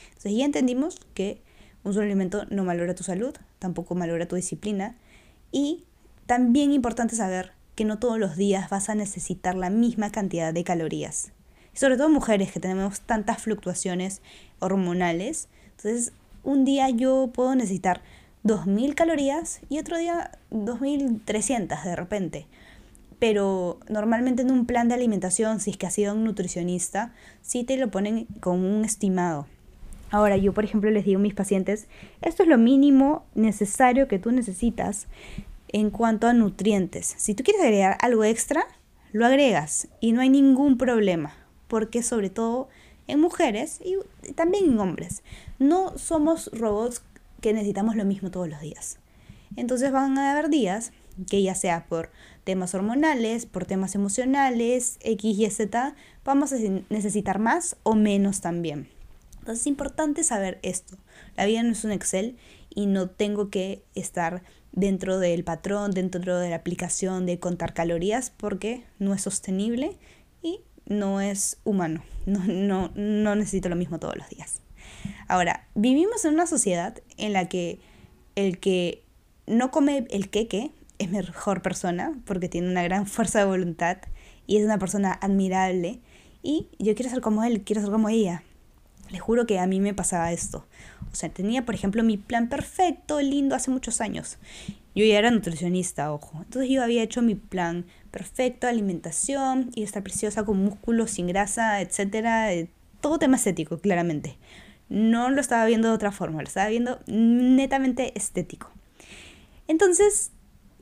Entonces 0.08 0.32
ya 0.36 0.44
entendimos 0.44 0.98
que 1.14 1.42
un 1.84 1.94
solo 1.94 2.06
alimento 2.06 2.44
no 2.50 2.64
valora 2.64 2.94
tu 2.94 3.04
salud, 3.04 3.34
tampoco 3.58 3.94
valora 3.94 4.28
tu 4.28 4.36
disciplina. 4.36 4.96
Y 5.52 5.84
también 6.26 6.72
importante 6.72 7.16
saber 7.16 7.52
que 7.74 7.84
no 7.84 7.98
todos 7.98 8.18
los 8.18 8.36
días 8.36 8.70
vas 8.70 8.88
a 8.88 8.94
necesitar 8.94 9.54
la 9.54 9.70
misma 9.70 10.10
cantidad 10.12 10.52
de 10.52 10.64
calorías. 10.64 11.32
Sobre 11.72 11.96
todo 11.96 12.08
mujeres 12.08 12.52
que 12.52 12.60
tenemos 12.60 13.00
tantas 13.00 13.42
fluctuaciones 13.42 14.20
hormonales. 14.58 15.48
Entonces, 15.76 16.12
un 16.42 16.64
día 16.64 16.90
yo 16.90 17.30
puedo 17.32 17.54
necesitar 17.54 18.02
2.000 18.44 18.94
calorías 18.94 19.61
y 19.68 19.78
otro 19.78 19.99
día 19.99 20.32
2.300 20.50 21.85
de 21.85 21.97
repente. 21.97 22.47
Pero 23.18 23.78
normalmente 23.88 24.42
en 24.42 24.50
un 24.50 24.64
plan 24.64 24.88
de 24.88 24.94
alimentación, 24.94 25.61
si 25.61 25.70
es 25.70 25.76
que 25.76 25.87
has 25.87 25.94
sido 25.94 26.14
un 26.14 26.25
nutricionista, 26.25 27.12
sí 27.42 27.64
te 27.64 27.76
lo 27.76 27.90
ponen 27.90 28.26
con 28.40 28.64
un 28.64 28.85
estimado. 28.85 29.47
Ahora, 30.11 30.37
yo 30.37 30.52
por 30.52 30.64
ejemplo 30.64 30.90
les 30.90 31.04
digo 31.04 31.18
a 31.18 31.23
mis 31.23 31.35
pacientes, 31.35 31.87
esto 32.23 32.42
es 32.42 32.49
lo 32.49 32.59
mínimo 32.59 33.25
necesario 33.35 34.09
que 34.09 34.18
tú 34.18 34.32
necesitas 34.32 35.06
en 35.68 35.90
cuanto 35.90 36.26
a 36.26 36.32
nutrientes. 36.32 37.14
Si 37.16 37.35
tú 37.35 37.44
quieres 37.44 37.62
agregar 37.62 37.97
algo 38.00 38.25
extra, 38.25 38.64
lo 39.12 39.26
agregas 39.26 39.88
y 40.00 40.12
no 40.12 40.20
hay 40.20 40.30
ningún 40.30 40.78
problema, 40.78 41.35
porque 41.68 42.02
sobre 42.02 42.30
todo 42.30 42.68
en 43.06 43.20
mujeres 43.20 43.80
y 43.85 43.97
también 44.32 44.64
en 44.64 44.78
hombres, 44.80 45.23
no 45.59 45.97
somos 45.99 46.50
robots 46.52 47.02
que 47.40 47.52
necesitamos 47.52 47.97
lo 47.97 48.04
mismo 48.04 48.30
todos 48.30 48.49
los 48.49 48.61
días. 48.61 48.99
Entonces 49.56 49.92
van 49.92 50.16
a 50.18 50.32
haber 50.32 50.49
días 50.49 50.92
que 51.28 51.42
ya 51.42 51.54
sea 51.54 51.87
por 51.87 52.11
temas 52.44 52.75
hormonales, 52.75 53.47
por 53.47 53.66
temas 53.66 53.94
emocionales, 53.94 54.99
X 55.00 55.38
y 55.38 55.50
Z, 55.50 55.94
vamos 56.25 56.52
a 56.52 56.56
necesitar 56.88 57.38
más 57.38 57.76
o 57.82 57.94
menos 57.94 58.40
también. 58.40 58.88
Entonces 59.40 59.61
es 59.61 59.66
importante 59.66 60.25
saber 60.25 60.59
esto. 60.62 60.97
La 61.37 61.47
vida 61.47 61.62
no 61.62 61.73
es 61.73 61.85
un 61.85 61.92
Excel 61.92 62.37
y 62.75 62.87
no 62.87 63.09
tengo 63.09 63.50
que 63.50 63.82
estar 63.94 64.42
dentro 64.73 65.18
del 65.18 65.44
patrón, 65.44 65.90
dentro 65.90 66.38
de 66.38 66.50
la 66.50 66.56
aplicación 66.56 67.26
de 67.26 67.38
contar 67.38 67.75
calorías 67.75 68.30
porque 68.30 68.85
no 68.99 69.14
es 69.14 69.23
sostenible 69.23 69.99
y 70.42 70.61
no 70.87 71.20
es 71.20 71.59
humano. 71.64 72.02
No, 72.26 72.44
no, 72.47 72.90
no 72.94 73.35
necesito 73.35 73.68
lo 73.68 73.76
mismo 73.76 73.99
todos 73.99 74.16
los 74.16 74.28
días. 74.28 74.61
Ahora, 75.28 75.66
vivimos 75.75 76.25
en 76.25 76.35
una 76.35 76.47
sociedad 76.47 76.99
en 77.16 77.32
la 77.32 77.49
que 77.49 77.78
el 78.37 78.59
que 78.59 79.02
no 79.47 79.70
come 79.70 80.06
el 80.11 80.30
queque 80.30 80.70
es 80.99 81.11
mejor 81.11 81.62
persona 81.62 82.18
porque 82.25 82.49
tiene 82.49 82.68
una 82.68 82.82
gran 82.82 83.06
fuerza 83.06 83.38
de 83.40 83.44
voluntad 83.47 83.99
y 84.47 84.59
es 84.59 84.64
una 84.64 84.78
persona 84.78 85.18
admirable 85.20 86.00
y 86.42 86.68
yo 86.78 86.94
quiero 86.94 87.11
ser 87.11 87.20
como 87.20 87.44
él, 87.44 87.62
quiero 87.62 87.82
ser 87.82 87.90
como 87.90 88.09
ella. 88.09 88.42
Les 89.11 89.20
juro 89.20 89.44
que 89.47 89.59
a 89.59 89.66
mí 89.66 89.80
me 89.80 89.92
pasaba 89.92 90.32
esto. 90.32 90.66
O 91.12 91.14
sea, 91.14 91.28
tenía, 91.28 91.64
por 91.64 91.75
ejemplo, 91.75 92.04
mi 92.04 92.16
plan 92.16 92.49
perfecto, 92.49 93.20
lindo, 93.20 93.56
hace 93.56 93.70
muchos 93.70 94.00
años. 94.00 94.38
Yo 94.94 95.04
ya 95.04 95.18
era 95.18 95.30
nutricionista, 95.30 96.12
ojo. 96.12 96.38
Entonces 96.44 96.70
yo 96.70 96.82
había 96.82 97.02
hecho 97.02 97.20
mi 97.23 97.35
plan 97.35 97.87
perfecto, 98.11 98.68
alimentación, 98.68 99.70
y 99.75 99.82
estar 99.82 100.02
preciosa 100.02 100.44
con 100.44 100.59
músculos, 100.59 101.11
sin 101.11 101.26
grasa, 101.26 101.80
etcétera. 101.80 102.52
Eh, 102.52 102.68
todo 103.00 103.18
tema 103.18 103.37
estético, 103.37 103.78
claramente. 103.78 104.37
No 104.90 105.30
lo 105.30 105.40
estaba 105.40 105.64
viendo 105.64 105.88
de 105.88 105.94
otra 105.94 106.12
forma, 106.12 106.42
lo 106.42 106.49
estaba 106.49 106.68
viendo 106.68 107.00
netamente 107.06 108.12
estético. 108.18 108.70
Entonces, 109.68 110.32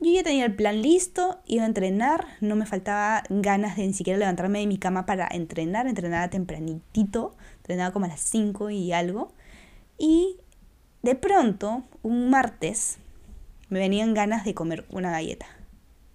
yo 0.01 0.11
ya 0.11 0.23
tenía 0.23 0.45
el 0.45 0.55
plan 0.55 0.81
listo, 0.81 1.41
iba 1.45 1.63
a 1.63 1.67
entrenar, 1.67 2.25
no 2.41 2.55
me 2.55 2.65
faltaba 2.65 3.21
ganas 3.29 3.77
de 3.77 3.85
ni 3.85 3.93
siquiera 3.93 4.17
levantarme 4.17 4.59
de 4.59 4.67
mi 4.67 4.77
cama 4.77 5.05
para 5.05 5.27
entrenar, 5.29 5.87
entrenaba 5.87 6.29
tempranitito, 6.29 7.35
entrenaba 7.57 7.91
como 7.93 8.05
a 8.05 8.09
las 8.09 8.21
5 8.21 8.71
y 8.71 8.93
algo. 8.93 9.31
Y 9.97 10.37
de 11.03 11.15
pronto, 11.15 11.83
un 12.01 12.29
martes, 12.29 12.97
me 13.69 13.79
venían 13.79 14.13
ganas 14.13 14.43
de 14.43 14.53
comer 14.53 14.85
una 14.89 15.11
galleta, 15.11 15.45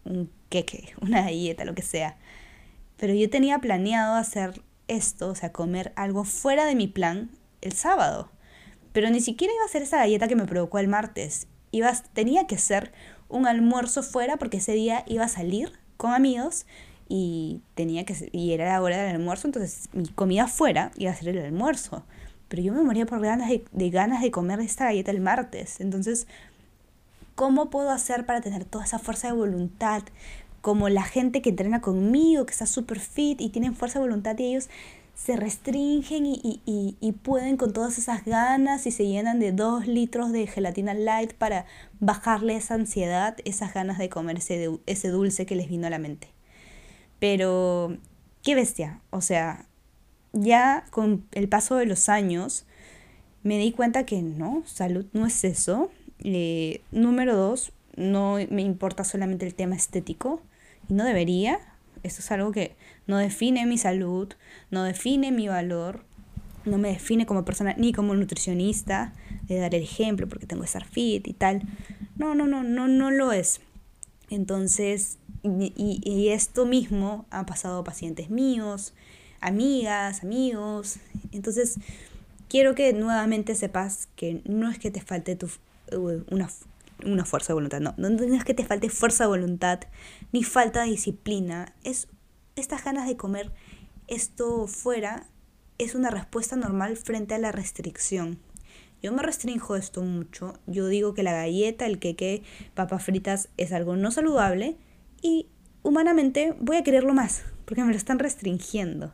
un 0.05 0.31
queque, 0.49 0.95
una 1.01 1.23
galleta, 1.23 1.65
lo 1.65 1.75
que 1.75 1.83
sea. 1.83 2.17
Pero 2.97 3.15
yo 3.15 3.31
tenía 3.31 3.61
planeado 3.61 4.17
hacer 4.17 4.63
esto, 4.89 5.29
o 5.29 5.35
sea, 5.35 5.53
comer 5.53 5.93
algo 5.95 6.25
fuera 6.25 6.65
de 6.65 6.75
mi 6.75 6.89
plan 6.89 7.31
el 7.65 7.73
sábado. 7.73 8.31
Pero 8.93 9.11
ni 9.11 9.21
siquiera 9.21 9.53
iba 9.53 9.65
a 9.65 9.69
ser 9.69 9.83
esa 9.83 9.99
galleta 9.99 10.29
que 10.29 10.37
me 10.37 10.47
provocó 10.47 10.79
el 10.79 10.89
martes. 10.89 11.49
Iba, 11.73 11.93
tenía 12.13 12.47
que 12.47 12.59
ser 12.59 12.93
un 13.29 13.47
almuerzo 13.47 14.03
fuera 14.03 14.37
porque 14.37 14.59
ese 14.59 14.73
día 14.73 15.03
iba 15.07 15.25
a 15.25 15.29
salir 15.29 15.73
con 15.97 16.13
amigos 16.13 16.67
y 17.09 17.61
tenía 17.75 18.05
que 18.05 18.31
y 18.33 18.53
era 18.53 18.67
la 18.67 18.81
hora 18.81 18.97
del 19.03 19.17
almuerzo, 19.17 19.49
entonces 19.49 19.89
mi 19.93 20.09
comida 20.09 20.47
fuera 20.47 20.93
iba 20.97 21.11
a 21.11 21.15
ser 21.15 21.29
el 21.29 21.45
almuerzo. 21.45 22.05
Pero 22.49 22.63
yo 22.63 22.73
me 22.73 22.83
moría 22.83 23.07
por 23.07 23.21
ganas 23.21 23.51
de, 23.51 23.91
ganas 23.91 24.23
de 24.23 24.31
comer 24.31 24.61
esta 24.61 24.85
galleta 24.85 25.11
el 25.11 25.21
martes. 25.21 25.81
Entonces, 25.81 26.27
¿cómo 27.35 27.71
puedo 27.71 27.91
hacer 27.91 28.27
para 28.27 28.41
tener 28.41 28.65
toda 28.65 28.85
esa 28.85 28.99
fuerza 28.99 29.29
de 29.29 29.35
voluntad? 29.35 30.03
Como 30.61 30.89
la 30.89 31.03
gente 31.03 31.43
que 31.43 31.51
entrena 31.51 31.81
conmigo, 31.81 32.47
que 32.47 32.53
está 32.53 32.67
súper 32.67 33.01
fit 33.01 33.41
y 33.41 33.49
tienen 33.49 33.75
fuerza 33.75 33.99
de 33.99 34.05
voluntad 34.05 34.39
y 34.39 34.45
ellos 34.45 34.69
se 35.15 35.37
restringen 35.37 36.27
y, 36.27 37.13
pueden 37.23 37.57
con 37.57 37.73
todas 37.73 37.99
esas 37.99 38.25
ganas 38.25 38.87
y 38.87 38.91
se 38.91 39.07
llenan 39.07 39.41
de 39.41 39.53
dos 39.53 39.87
litros 39.87 40.33
de 40.33 40.47
gelatina 40.47 40.93
light 40.93 41.33
para 41.33 41.67
bajarle 42.01 42.57
esa 42.57 42.75
ansiedad, 42.75 43.37
esas 43.45 43.73
ganas 43.73 43.99
de 43.99 44.09
comer 44.09 44.39
ese, 44.39 44.71
ese 44.87 45.09
dulce 45.09 45.47
que 45.47 45.57
les 45.57 45.69
vino 45.69 45.87
a 45.87 45.91
la 45.91 45.99
mente. 45.99 46.29
Pero, 47.21 47.97
qué 48.43 48.55
bestia. 48.55 49.01
O 49.11 49.21
sea, 49.21 49.67
ya 50.33 50.85
con 50.91 51.25
el 51.33 51.49
paso 51.49 51.77
de 51.77 51.87
los 51.87 52.09
años 52.09 52.67
me 53.43 53.59
di 53.59 53.73
cuenta 53.73 54.05
que 54.05 54.23
no, 54.23 54.63
salud 54.67 55.07
no 55.13 55.27
es 55.27 55.45
eso. 55.45 55.91
Eh, 56.25 56.83
número 56.91 57.37
dos, 57.37 57.73
no 57.97 58.39
me 58.51 58.63
importa 58.63 59.05
solamente 59.05 59.47
el 59.47 59.55
tema 59.55 59.77
estético 59.77 60.41
y 60.89 60.95
no 60.95 61.05
debería. 61.05 61.61
Esto 62.05 62.21
es 62.21 62.31
algo 62.31 62.53
que 62.53 62.77
no 63.07 63.17
define 63.17 63.67
mi 63.67 63.79
salud, 63.79 64.29
no 64.71 64.85
define 64.85 65.33
mi 65.33 65.49
valor, 65.49 66.05
no 66.67 66.79
me 66.79 66.91
define 66.91 67.27
como 67.27 67.45
persona 67.45 67.75
ni 67.77 67.93
como 67.93 68.15
nutricionista, 68.15 69.15
de 69.43 69.59
dar 69.59 69.75
el 69.75 69.83
ejemplo 69.83 70.29
porque 70.29 70.47
tengo 70.47 70.63
que 70.63 70.67
estar 70.67 70.85
fit 70.85 71.27
y 71.27 71.33
tal. 71.33 71.63
No, 72.17 72.35
no, 72.35 72.47
no, 72.47 72.63
no, 72.63 72.89
no 72.89 73.11
lo 73.11 73.33
es. 73.33 73.61
Entonces, 74.31 75.19
y, 75.43 76.29
esto 76.29 76.67
mismo 76.67 77.27
ha 77.31 77.47
pasado 77.47 77.81
a 77.81 77.85
pacientes 77.85 78.31
míos, 78.31 78.95
amigas, 79.41 80.23
amigos. 80.23 80.99
Entonces, 81.33 81.79
quiero 82.49 82.75
que 82.75 82.93
nuevamente 82.93 83.55
sepas 83.55 84.09
que 84.17 84.43
no 84.45 84.71
es 84.71 84.79
que 84.79 84.91
te 84.91 85.01
falte 85.01 85.37
tu, 85.37 85.49
una, 86.31 86.51
una 87.05 87.25
fuerza 87.25 87.49
de 87.49 87.55
voluntad, 87.55 87.81
no, 87.81 87.95
no 87.97 88.35
es 88.35 88.45
que 88.45 88.55
te 88.55 88.65
falte 88.65 88.89
fuerza 88.89 89.25
de 89.25 89.29
voluntad 89.29 89.81
ni 90.35 90.43
falta 90.43 90.83
de 90.83 90.91
disciplina, 90.91 91.77
es 91.85 92.09
estas 92.57 92.83
ganas 92.83 93.07
de 93.07 93.17
comer 93.17 93.53
esto 94.09 94.67
fuera 94.67 95.29
es 95.79 95.95
una 95.95 96.11
respuesta 96.11 96.57
normal 96.57 96.97
frente 96.97 97.35
a 97.35 97.39
la 97.39 97.53
restricción. 97.53 98.41
Yo 99.01 99.13
me 99.13 99.23
restringo 99.23 99.77
esto 99.77 100.03
mucho. 100.03 100.55
Yo 100.67 100.89
digo 100.89 101.15
que 101.15 101.23
la 101.23 101.33
galleta, 101.33 101.87
el 101.87 102.01
queque, 102.01 102.43
papas 102.75 103.05
fritas 103.05 103.49
es 103.59 103.71
algo 103.73 103.95
no 103.95 104.11
saludable 104.11 104.77
y 105.23 105.47
humanamente 105.85 106.57
voy 106.59 106.79
a 106.79 106.83
quererlo 106.83 107.15
más 107.15 107.45
porque 107.65 107.85
me 107.85 107.93
lo 107.93 107.97
están 107.97 108.19
restringiendo. 108.19 109.13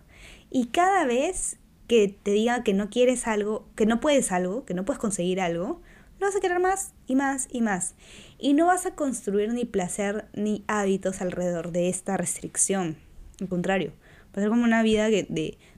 Y 0.50 0.68
cada 0.68 1.04
vez 1.04 1.58
que 1.86 2.08
te 2.08 2.30
diga 2.30 2.64
que 2.64 2.72
no 2.72 2.88
quieres 2.88 3.26
algo, 3.26 3.68
que 3.76 3.84
no 3.84 4.00
puedes 4.00 4.32
algo, 4.32 4.64
que 4.64 4.72
no 4.72 4.86
puedes 4.86 4.98
conseguir 4.98 5.42
algo, 5.42 5.82
lo 6.20 6.26
vas 6.26 6.36
a 6.36 6.40
querer 6.40 6.60
más 6.60 6.92
y 7.06 7.16
más 7.16 7.48
y 7.50 7.62
más. 7.62 7.94
Y 8.38 8.52
no 8.52 8.66
vas 8.66 8.86
a 8.86 8.94
construir 8.94 9.52
ni 9.52 9.64
placer 9.64 10.28
ni 10.34 10.64
hábitos 10.68 11.20
alrededor 11.20 11.72
de 11.72 11.88
esta 11.88 12.16
restricción. 12.16 12.96
Al 13.40 13.48
contrario, 13.48 13.92
va 14.28 14.36
a 14.36 14.40
ser 14.40 14.50
como 14.50 14.64
una 14.64 14.82
vida 14.82 15.08
de, 15.08 15.26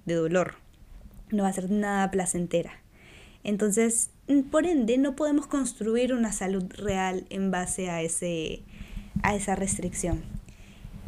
de 0.04 0.14
dolor. 0.14 0.54
No 1.30 1.44
va 1.44 1.48
a 1.48 1.52
ser 1.52 1.70
nada 1.70 2.10
placentera. 2.10 2.72
Entonces, 3.44 4.10
por 4.50 4.66
ende, 4.66 4.98
no 4.98 5.16
podemos 5.16 5.46
construir 5.46 6.12
una 6.12 6.32
salud 6.32 6.64
real 6.76 7.24
en 7.30 7.50
base 7.50 7.88
a, 7.88 8.02
ese, 8.02 8.62
a 9.22 9.34
esa 9.34 9.54
restricción. 9.54 10.22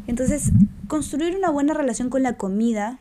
Entonces, 0.06 0.50
construir 0.88 1.36
una 1.36 1.50
buena 1.50 1.74
relación 1.74 2.08
con 2.10 2.22
la 2.22 2.36
comida, 2.36 3.00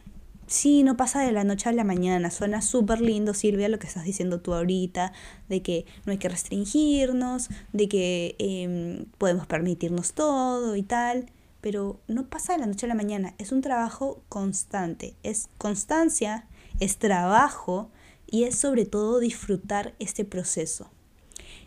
sí, 0.53 0.83
no 0.83 0.97
pasa 0.97 1.21
de 1.21 1.31
la 1.31 1.43
noche 1.43 1.69
a 1.69 1.73
la 1.73 1.83
mañana. 1.83 2.31
Suena 2.31 2.61
súper 2.61 3.01
lindo, 3.01 3.33
Silvia, 3.33 3.69
lo 3.69 3.79
que 3.79 3.87
estás 3.87 4.03
diciendo 4.03 4.39
tú 4.39 4.53
ahorita, 4.53 5.13
de 5.49 5.61
que 5.61 5.85
no 6.05 6.11
hay 6.11 6.17
que 6.17 6.29
restringirnos, 6.29 7.49
de 7.73 7.87
que 7.87 8.35
em, 8.39 9.05
podemos 9.17 9.47
permitirnos 9.47 10.13
todo 10.13 10.75
y 10.75 10.83
tal 10.83 11.25
pero 11.63 12.01
no 12.09 12.27
pasa 12.27 12.51
de 12.51 12.59
la 12.59 12.65
noche 12.65 12.87
a 12.87 12.89
la 12.89 12.93
mañana, 12.93 13.35
es 13.37 13.53
un 13.53 13.61
trabajo 13.61 14.21
constante, 14.27 15.15
es 15.23 15.47
constancia, 15.57 16.45
es 16.81 16.97
trabajo 16.97 17.89
y 18.27 18.43
es 18.43 18.55
sobre 18.57 18.85
todo 18.85 19.19
disfrutar 19.19 19.93
este 19.97 20.25
proceso. 20.25 20.89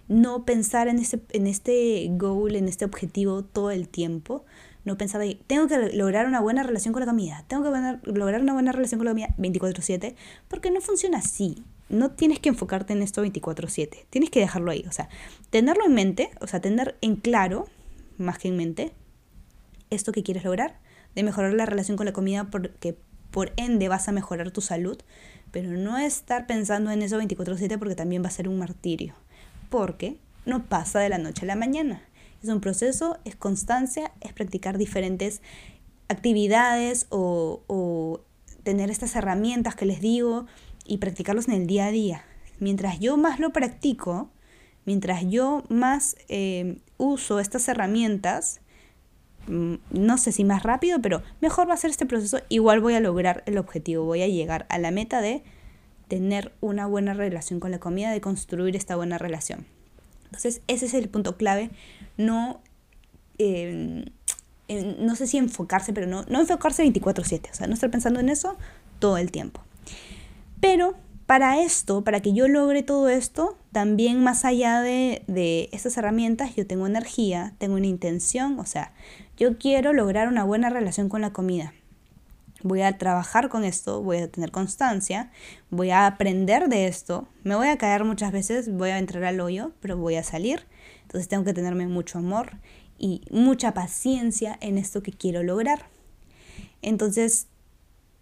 No 0.06 0.44
pensar 0.44 0.88
en 0.88 0.98
este, 0.98 1.22
en 1.32 1.46
este 1.46 2.06
goal, 2.10 2.56
en 2.56 2.68
este 2.68 2.84
objetivo 2.84 3.42
todo 3.42 3.70
el 3.70 3.88
tiempo, 3.88 4.44
no 4.86 4.96
pensar 4.96 5.20
de, 5.20 5.38
tengo 5.46 5.66
que 5.66 5.92
lograr 5.92 6.26
una 6.26 6.40
buena 6.40 6.62
relación 6.62 6.94
con 6.94 7.00
la 7.00 7.06
comida, 7.06 7.44
tengo 7.48 7.64
que 7.64 8.10
lograr 8.12 8.40
una 8.40 8.52
buena 8.54 8.72
relación 8.72 8.98
con 8.98 9.04
la 9.04 9.10
comida 9.10 9.34
24/7, 9.36 10.14
porque 10.48 10.70
no 10.70 10.80
funciona 10.80 11.18
así. 11.18 11.64
No 11.88 12.12
tienes 12.12 12.38
que 12.38 12.48
enfocarte 12.48 12.92
en 12.92 13.02
esto 13.02 13.22
24/7, 13.22 14.06
tienes 14.08 14.30
que 14.30 14.40
dejarlo 14.40 14.70
ahí, 14.70 14.84
o 14.88 14.92
sea, 14.92 15.08
tenerlo 15.50 15.84
en 15.84 15.94
mente, 15.94 16.30
o 16.40 16.46
sea, 16.46 16.60
tener 16.60 16.96
en 17.00 17.16
claro, 17.16 17.66
más 18.16 18.38
que 18.38 18.48
en 18.48 18.56
mente, 18.56 18.92
esto 19.90 20.12
que 20.12 20.22
quieres 20.22 20.44
lograr, 20.44 20.78
de 21.14 21.22
mejorar 21.22 21.52
la 21.52 21.66
relación 21.66 21.96
con 21.96 22.06
la 22.06 22.12
comida 22.12 22.44
porque 22.50 22.96
por 23.30 23.52
ende 23.56 23.88
vas 23.88 24.08
a 24.08 24.12
mejorar 24.12 24.50
tu 24.52 24.60
salud, 24.60 24.98
pero 25.50 25.70
no 25.70 25.98
estar 25.98 26.46
pensando 26.46 26.90
en 26.92 27.02
eso 27.02 27.18
24/7 27.18 27.76
porque 27.76 27.96
también 27.96 28.22
va 28.22 28.28
a 28.28 28.30
ser 28.30 28.48
un 28.48 28.58
martirio, 28.58 29.14
porque 29.68 30.16
no 30.44 30.64
pasa 30.66 31.00
de 31.00 31.08
la 31.08 31.18
noche 31.18 31.44
a 31.44 31.46
la 31.46 31.56
mañana. 31.56 32.02
Es 32.46 32.52
un 32.52 32.60
proceso, 32.60 33.18
es 33.24 33.34
constancia, 33.34 34.12
es 34.20 34.32
practicar 34.32 34.78
diferentes 34.78 35.42
actividades 36.08 37.06
o, 37.10 37.62
o 37.66 38.20
tener 38.62 38.88
estas 38.88 39.16
herramientas 39.16 39.74
que 39.74 39.84
les 39.84 40.00
digo 40.00 40.46
y 40.84 40.98
practicarlos 40.98 41.48
en 41.48 41.54
el 41.54 41.66
día 41.66 41.86
a 41.86 41.90
día. 41.90 42.24
Mientras 42.60 43.00
yo 43.00 43.16
más 43.16 43.40
lo 43.40 43.50
practico, 43.50 44.30
mientras 44.84 45.28
yo 45.28 45.64
más 45.68 46.16
eh, 46.28 46.78
uso 46.98 47.40
estas 47.40 47.66
herramientas, 47.68 48.60
mm, 49.48 49.74
no 49.90 50.16
sé 50.16 50.30
si 50.30 50.44
más 50.44 50.62
rápido, 50.62 51.02
pero 51.02 51.22
mejor 51.40 51.68
va 51.68 51.74
a 51.74 51.78
ser 51.78 51.90
este 51.90 52.06
proceso, 52.06 52.38
igual 52.48 52.80
voy 52.80 52.94
a 52.94 53.00
lograr 53.00 53.42
el 53.46 53.58
objetivo, 53.58 54.04
voy 54.04 54.22
a 54.22 54.28
llegar 54.28 54.66
a 54.68 54.78
la 54.78 54.92
meta 54.92 55.20
de 55.20 55.42
tener 56.06 56.52
una 56.60 56.86
buena 56.86 57.12
relación 57.12 57.58
con 57.58 57.72
la 57.72 57.80
comida, 57.80 58.12
de 58.12 58.20
construir 58.20 58.76
esta 58.76 58.94
buena 58.94 59.18
relación. 59.18 59.66
Entonces, 60.26 60.60
ese 60.68 60.86
es 60.86 60.94
el 60.94 61.08
punto 61.08 61.36
clave. 61.36 61.70
No, 62.16 62.60
em, 63.38 64.04
no 64.68 65.16
sé 65.16 65.26
si 65.26 65.38
enfocarse, 65.38 65.92
pero 65.92 66.06
no, 66.06 66.24
no 66.28 66.40
enfocarse 66.40 66.82
24/7. 66.82 67.50
O 67.50 67.54
sea, 67.54 67.66
no 67.66 67.74
estar 67.74 67.90
pensando 67.90 68.20
en 68.20 68.28
eso 68.28 68.56
todo 68.98 69.18
el 69.18 69.30
tiempo. 69.30 69.62
Pero 70.60 70.94
para 71.26 71.60
esto, 71.60 72.04
para 72.04 72.20
que 72.20 72.32
yo 72.32 72.48
logre 72.48 72.82
todo 72.82 73.08
esto, 73.08 73.56
también 73.72 74.22
más 74.22 74.44
allá 74.44 74.80
de, 74.80 75.22
de 75.26 75.68
estas 75.72 75.96
herramientas, 75.96 76.54
yo 76.54 76.66
tengo 76.66 76.86
energía, 76.86 77.54
tengo 77.58 77.74
una 77.74 77.86
intención, 77.86 78.58
o 78.58 78.64
sea, 78.64 78.92
yo 79.36 79.58
quiero 79.58 79.92
lograr 79.92 80.28
una 80.28 80.44
buena 80.44 80.70
relación 80.70 81.08
con 81.08 81.20
la 81.20 81.32
comida. 81.32 81.74
Voy 82.66 82.82
a 82.82 82.98
trabajar 82.98 83.48
con 83.48 83.62
esto, 83.62 84.02
voy 84.02 84.16
a 84.16 84.28
tener 84.28 84.50
constancia, 84.50 85.30
voy 85.70 85.90
a 85.90 86.06
aprender 86.06 86.68
de 86.68 86.88
esto, 86.88 87.28
me 87.44 87.54
voy 87.54 87.68
a 87.68 87.78
caer 87.78 88.02
muchas 88.02 88.32
veces, 88.32 88.72
voy 88.72 88.90
a 88.90 88.98
entrar 88.98 89.22
al 89.22 89.38
hoyo, 89.40 89.70
pero 89.78 89.96
voy 89.96 90.16
a 90.16 90.24
salir. 90.24 90.66
Entonces 91.02 91.28
tengo 91.28 91.44
que 91.44 91.52
tenerme 91.52 91.86
mucho 91.86 92.18
amor 92.18 92.58
y 92.98 93.22
mucha 93.30 93.72
paciencia 93.72 94.58
en 94.60 94.78
esto 94.78 95.00
que 95.00 95.12
quiero 95.12 95.44
lograr. 95.44 95.86
Entonces, 96.82 97.46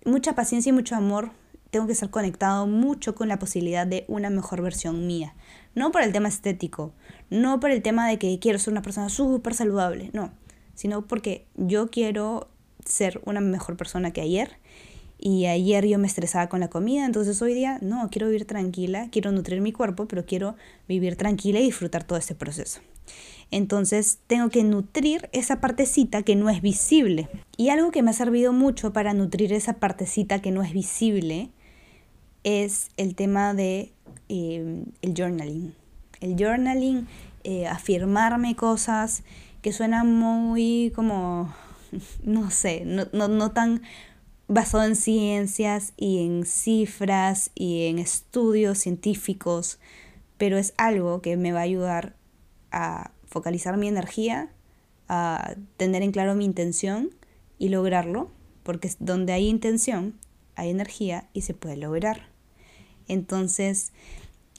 mucha 0.04 0.34
paciencia 0.34 0.68
y 0.68 0.72
mucho 0.74 0.94
amor 0.94 1.30
tengo 1.70 1.86
que 1.86 1.94
estar 1.94 2.10
conectado 2.10 2.66
mucho 2.66 3.14
con 3.14 3.28
la 3.28 3.38
posibilidad 3.38 3.86
de 3.86 4.04
una 4.08 4.28
mejor 4.28 4.60
versión 4.60 5.06
mía. 5.06 5.34
No 5.74 5.90
por 5.90 6.02
el 6.02 6.12
tema 6.12 6.28
estético, 6.28 6.92
no 7.30 7.60
por 7.60 7.70
el 7.70 7.80
tema 7.80 8.06
de 8.08 8.18
que 8.18 8.38
quiero 8.38 8.58
ser 8.58 8.72
una 8.72 8.82
persona 8.82 9.08
súper 9.08 9.54
saludable, 9.54 10.10
no, 10.12 10.32
sino 10.74 11.06
porque 11.06 11.46
yo 11.56 11.90
quiero 11.90 12.50
ser 12.84 13.20
una 13.24 13.40
mejor 13.40 13.76
persona 13.76 14.12
que 14.12 14.20
ayer. 14.20 14.58
Y 15.18 15.46
ayer 15.46 15.86
yo 15.86 15.98
me 15.98 16.06
estresaba 16.06 16.48
con 16.48 16.60
la 16.60 16.68
comida, 16.68 17.06
entonces 17.06 17.40
hoy 17.40 17.54
día 17.54 17.78
no, 17.80 18.10
quiero 18.10 18.26
vivir 18.26 18.46
tranquila, 18.46 19.08
quiero 19.10 19.32
nutrir 19.32 19.60
mi 19.60 19.72
cuerpo, 19.72 20.06
pero 20.06 20.26
quiero 20.26 20.56
vivir 20.86 21.16
tranquila 21.16 21.60
y 21.60 21.64
disfrutar 21.64 22.04
todo 22.04 22.18
este 22.18 22.34
proceso. 22.34 22.80
Entonces 23.50 24.18
tengo 24.26 24.50
que 24.50 24.64
nutrir 24.64 25.28
esa 25.32 25.60
partecita 25.60 26.22
que 26.22 26.36
no 26.36 26.50
es 26.50 26.60
visible. 26.60 27.28
Y 27.56 27.68
algo 27.68 27.90
que 27.90 28.02
me 28.02 28.10
ha 28.10 28.14
servido 28.14 28.52
mucho 28.52 28.92
para 28.92 29.14
nutrir 29.14 29.52
esa 29.52 29.74
partecita 29.74 30.42
que 30.42 30.50
no 30.50 30.62
es 30.62 30.72
visible 30.72 31.50
es 32.42 32.88
el 32.96 33.14
tema 33.14 33.54
de 33.54 33.92
eh, 34.28 34.84
el 35.02 35.14
journaling. 35.14 35.74
El 36.20 36.36
journaling, 36.36 37.06
eh, 37.44 37.66
afirmarme 37.66 38.56
cosas 38.56 39.22
que 39.62 39.72
suenan 39.72 40.12
muy 40.12 40.92
como, 40.94 41.54
no 42.22 42.50
sé, 42.50 42.82
no, 42.84 43.06
no, 43.12 43.28
no 43.28 43.52
tan 43.52 43.82
basado 44.46 44.84
en 44.84 44.96
ciencias 44.96 45.92
y 45.96 46.24
en 46.24 46.44
cifras 46.44 47.50
y 47.54 47.86
en 47.86 47.98
estudios 47.98 48.78
científicos, 48.78 49.78
pero 50.36 50.58
es 50.58 50.74
algo 50.76 51.22
que 51.22 51.36
me 51.36 51.52
va 51.52 51.60
a 51.60 51.62
ayudar 51.62 52.14
a 52.70 53.12
focalizar 53.26 53.76
mi 53.76 53.88
energía, 53.88 54.50
a 55.08 55.54
tener 55.76 56.02
en 56.02 56.12
claro 56.12 56.34
mi 56.34 56.44
intención 56.44 57.10
y 57.58 57.68
lograrlo, 57.68 58.30
porque 58.62 58.90
donde 58.98 59.32
hay 59.32 59.48
intención, 59.48 60.14
hay 60.56 60.70
energía 60.70 61.28
y 61.32 61.42
se 61.42 61.54
puede 61.54 61.76
lograr. 61.76 62.28
Entonces, 63.08 63.92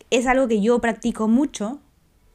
es 0.10 0.28
algo 0.28 0.48
que 0.48 0.62
yo 0.62 0.80
practico 0.80 1.28
mucho, 1.28 1.80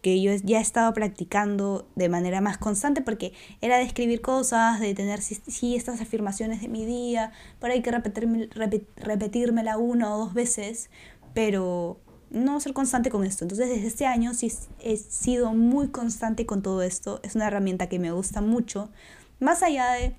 que 0.02 0.21
yo 0.23 0.33
ya 0.45 0.59
he 0.59 0.62
estado 0.62 0.92
practicando 0.95 1.88
de 1.95 2.09
manera 2.09 2.40
más 2.40 2.59
constante 2.59 3.02
porque 3.02 3.33
era 3.61 3.76
de 3.76 3.85
escribir 3.85 4.21
cosas, 4.21 4.80
de 4.80 4.95
tener 4.95 5.21
sí, 5.21 5.76
estas 5.76 6.00
afirmaciones 6.00 6.61
de 6.62 6.69
mi 6.69 6.87
día, 6.87 7.33
por 7.59 7.71
ahí 7.71 7.83
que 7.83 7.90
repetirme, 7.90 8.49
repetírmela 8.97 9.76
una 9.78 10.14
o 10.14 10.18
dos 10.18 10.35
veces, 10.35 10.90
pero 11.35 12.01
no 12.31 12.61
ser 12.61 12.72
constante 12.72 13.11
con 13.11 13.25
esto. 13.25 13.44
Entonces 13.44 13.68
desde 13.68 13.87
este 13.87 14.07
año 14.07 14.35
sí 14.35 14.53
he 14.81 14.96
sido 14.96 15.53
muy 15.53 15.88
constante 15.88 16.46
con 16.46 16.62
todo 16.62 16.83
esto. 16.83 17.20
Es 17.22 17.35
una 17.35 17.48
herramienta 17.48 17.88
que 17.88 17.98
me 17.98 18.12
gusta 18.12 18.40
mucho, 18.40 18.90
más 19.38 19.62
allá 19.62 19.92
de 19.92 20.16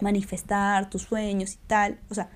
manifestar 0.00 0.88
tus 0.88 1.02
sueños 1.02 1.54
y 1.54 1.58
tal. 1.66 2.00
O 2.08 2.14
sea, 2.14 2.30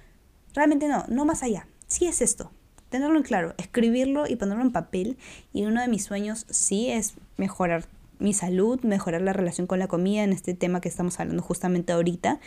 realmente 0.55 0.88
no, 0.88 1.05
no 1.09 1.25
más 1.25 1.43
allá. 1.43 1.67
Sí 1.87 2.07
es 2.07 2.21
esto, 2.21 2.51
tenerlo 2.93 3.17
en 3.17 3.25
claro, 3.25 3.55
escribirlo 3.59 4.29
y 4.29 4.37
ponerlo 4.37 4.63
en 4.63 4.71
papel. 4.71 5.17
Y 5.53 5.65
uno 5.65 5.81
de 5.81 5.89
mis 5.89 6.05
sueños 6.05 6.47
sí 6.49 6.89
es 6.89 7.15
mejorar 7.37 7.87
mi 8.21 8.33
salud, 8.33 8.81
mejorar 8.83 9.21
la 9.23 9.33
relación 9.33 9.67
con 9.67 9.81
la 9.81 9.89
comida 9.89 10.23
en 10.23 10.33
este 10.33 10.55
tema 10.55 10.81
que 10.81 10.89
estamos 10.89 11.19
hablando 11.19 11.43
justamente 11.43 11.93
ahorita. 11.93 12.39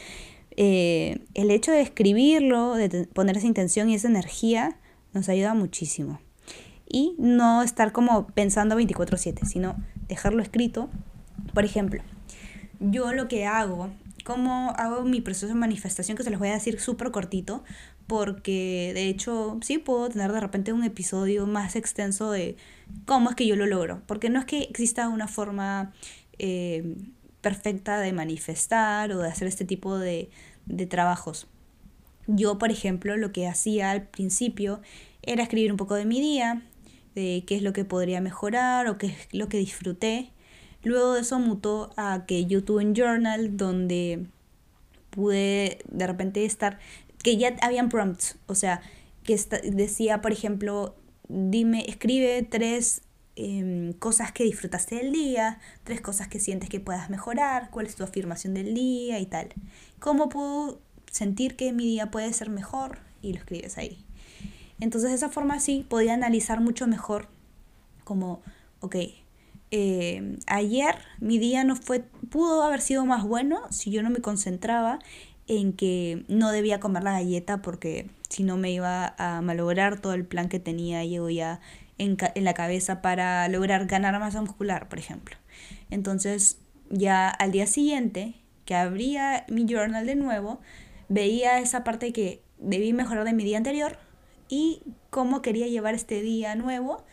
Eh, 0.55 1.19
el 1.33 1.51
hecho 1.51 1.71
de 1.71 1.81
escribirlo, 1.81 2.75
de 2.75 3.07
poner 3.13 3.35
esa 3.35 3.47
intención 3.47 3.89
y 3.89 3.95
esa 3.95 4.07
energía, 4.07 4.77
nos 5.13 5.27
ayuda 5.27 5.53
muchísimo. 5.53 6.21
Y 6.87 7.15
no 7.17 7.61
estar 7.61 7.91
como 7.91 8.27
pensando 8.27 8.75
24/7, 8.77 9.45
sino 9.45 9.75
dejarlo 10.07 10.41
escrito. 10.41 10.89
Por 11.53 11.65
ejemplo, 11.65 12.01
yo 12.79 13.11
lo 13.11 13.27
que 13.27 13.45
hago, 13.45 13.89
cómo 14.23 14.71
hago 14.77 15.03
mi 15.03 15.21
proceso 15.21 15.47
de 15.47 15.55
manifestación, 15.55 16.15
que 16.15 16.23
se 16.23 16.29
los 16.29 16.39
voy 16.39 16.49
a 16.49 16.53
decir 16.53 16.79
súper 16.79 17.11
cortito, 17.11 17.63
porque 18.07 18.91
de 18.93 19.07
hecho 19.09 19.57
sí 19.61 19.77
puedo 19.77 20.09
tener 20.09 20.31
de 20.31 20.39
repente 20.39 20.73
un 20.73 20.83
episodio 20.83 21.47
más 21.47 21.75
extenso 21.75 22.31
de 22.31 22.55
cómo 23.05 23.29
es 23.29 23.35
que 23.35 23.47
yo 23.47 23.55
lo 23.55 23.65
logro, 23.65 24.01
porque 24.05 24.29
no 24.29 24.39
es 24.39 24.45
que 24.45 24.59
exista 24.63 25.09
una 25.09 25.27
forma 25.27 25.93
eh, 26.37 26.95
perfecta 27.41 27.99
de 27.99 28.13
manifestar 28.13 29.11
o 29.11 29.19
de 29.19 29.29
hacer 29.29 29.47
este 29.47 29.65
tipo 29.65 29.97
de, 29.97 30.29
de 30.65 30.85
trabajos. 30.85 31.47
Yo, 32.27 32.57
por 32.57 32.71
ejemplo, 32.71 33.17
lo 33.17 33.31
que 33.31 33.47
hacía 33.47 33.91
al 33.91 34.07
principio 34.07 34.81
era 35.21 35.43
escribir 35.43 35.71
un 35.71 35.77
poco 35.77 35.95
de 35.95 36.05
mi 36.05 36.19
día, 36.19 36.63
de 37.13 37.43
qué 37.47 37.55
es 37.55 37.61
lo 37.61 37.73
que 37.73 37.85
podría 37.85 38.21
mejorar 38.21 38.87
o 38.87 38.97
qué 38.97 39.07
es 39.07 39.27
lo 39.31 39.47
que 39.47 39.57
disfruté. 39.57 40.31
Luego 40.83 41.13
de 41.13 41.21
eso 41.21 41.39
mutó 41.39 41.91
a 41.97 42.25
que 42.27 42.45
yo 42.45 42.63
tuve 42.63 42.93
journal 42.93 43.57
donde 43.57 44.27
pude 45.09 45.79
de 45.89 46.07
repente 46.07 46.45
estar 46.45 46.79
que 47.25 47.37
ya 47.37 47.55
habían 47.63 47.89
prompts, 47.89 48.37
o 48.45 48.53
sea, 48.53 48.83
que 49.23 49.35
decía, 49.63 50.21
por 50.21 50.31
ejemplo, 50.31 50.95
dime, 51.27 51.83
escribe 51.87 52.43
tres 52.43 53.01
em, 53.35 53.93
cosas 53.93 54.31
que 54.31 54.43
disfrutaste 54.43 54.97
del 54.97 55.11
día, 55.11 55.59
tres 55.83 56.01
cosas 56.01 56.27
que 56.27 56.39
sientes 56.39 56.69
que 56.69 56.79
puedas 56.79 57.09
mejorar, 57.09 57.71
cuál 57.71 57.87
es 57.87 57.95
tu 57.95 58.03
afirmación 58.03 58.53
del 58.53 58.75
día 58.75 59.19
y 59.19 59.25
tal. 59.25 59.49
¿Cómo 59.97 60.29
puedo 60.29 60.79
sentir 61.09 61.55
que 61.55 61.73
mi 61.73 61.85
día 61.85 62.11
puede 62.11 62.31
ser 62.31 62.51
mejor? 62.51 62.99
Y 63.23 63.33
lo 63.33 63.39
escribes 63.39 63.79
ahí. 63.79 64.05
Entonces 64.79 65.09
de 65.09 65.15
esa 65.15 65.29
forma 65.29 65.59
sí 65.59 65.83
podía 65.89 66.13
analizar 66.13 66.61
mucho 66.61 66.85
mejor 66.85 67.27
como, 68.03 68.43
ok, 68.81 68.97
eh, 69.71 70.37
ayer 70.45 70.93
mi 71.19 71.39
día 71.39 71.63
no 71.63 71.75
fue, 71.75 72.01
pudo 72.29 72.61
haber 72.61 72.81
sido 72.81 73.03
más 73.07 73.23
bueno 73.23 73.61
si 73.71 73.89
yo 73.89 74.03
no 74.03 74.11
me 74.11 74.19
concentraba 74.19 74.99
en 75.47 75.73
que 75.73 76.25
no 76.27 76.51
debía 76.51 76.79
comer 76.79 77.03
la 77.03 77.11
galleta 77.11 77.61
porque 77.61 78.09
si 78.29 78.43
no 78.43 78.57
me 78.57 78.71
iba 78.71 79.15
a 79.17 79.41
malograr 79.41 79.99
todo 79.99 80.13
el 80.13 80.25
plan 80.25 80.49
que 80.49 80.59
tenía 80.59 81.05
yo 81.05 81.29
ya 81.29 81.59
en, 81.97 82.17
en 82.33 82.43
la 82.43 82.53
cabeza 82.53 83.01
para 83.01 83.47
lograr 83.47 83.85
ganar 83.85 84.19
masa 84.19 84.41
muscular, 84.41 84.89
por 84.89 84.99
ejemplo. 84.99 85.37
Entonces 85.89 86.57
ya 86.89 87.29
al 87.29 87.51
día 87.51 87.67
siguiente 87.67 88.35
que 88.65 88.75
abría 88.75 89.45
mi 89.47 89.65
journal 89.67 90.05
de 90.05 90.15
nuevo, 90.15 90.59
veía 91.07 91.59
esa 91.59 91.83
parte 91.83 92.11
que 92.11 92.41
debí 92.57 92.93
mejorar 92.93 93.25
de 93.25 93.33
mi 93.33 93.43
día 93.43 93.57
anterior 93.57 93.97
y 94.49 94.81
cómo 95.09 95.41
quería 95.41 95.67
llevar 95.67 95.93
este 95.93 96.21
día 96.21 96.55
nuevo, 96.55 97.03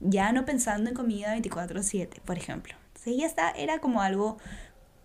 ya 0.00 0.32
no 0.32 0.44
pensando 0.44 0.90
en 0.90 0.96
comida 0.96 1.34
24/7, 1.36 2.20
por 2.24 2.36
ejemplo. 2.36 2.74
Entonces 2.88 3.16
ya 3.16 3.26
está, 3.26 3.50
era 3.50 3.78
como 3.80 4.02
algo 4.02 4.38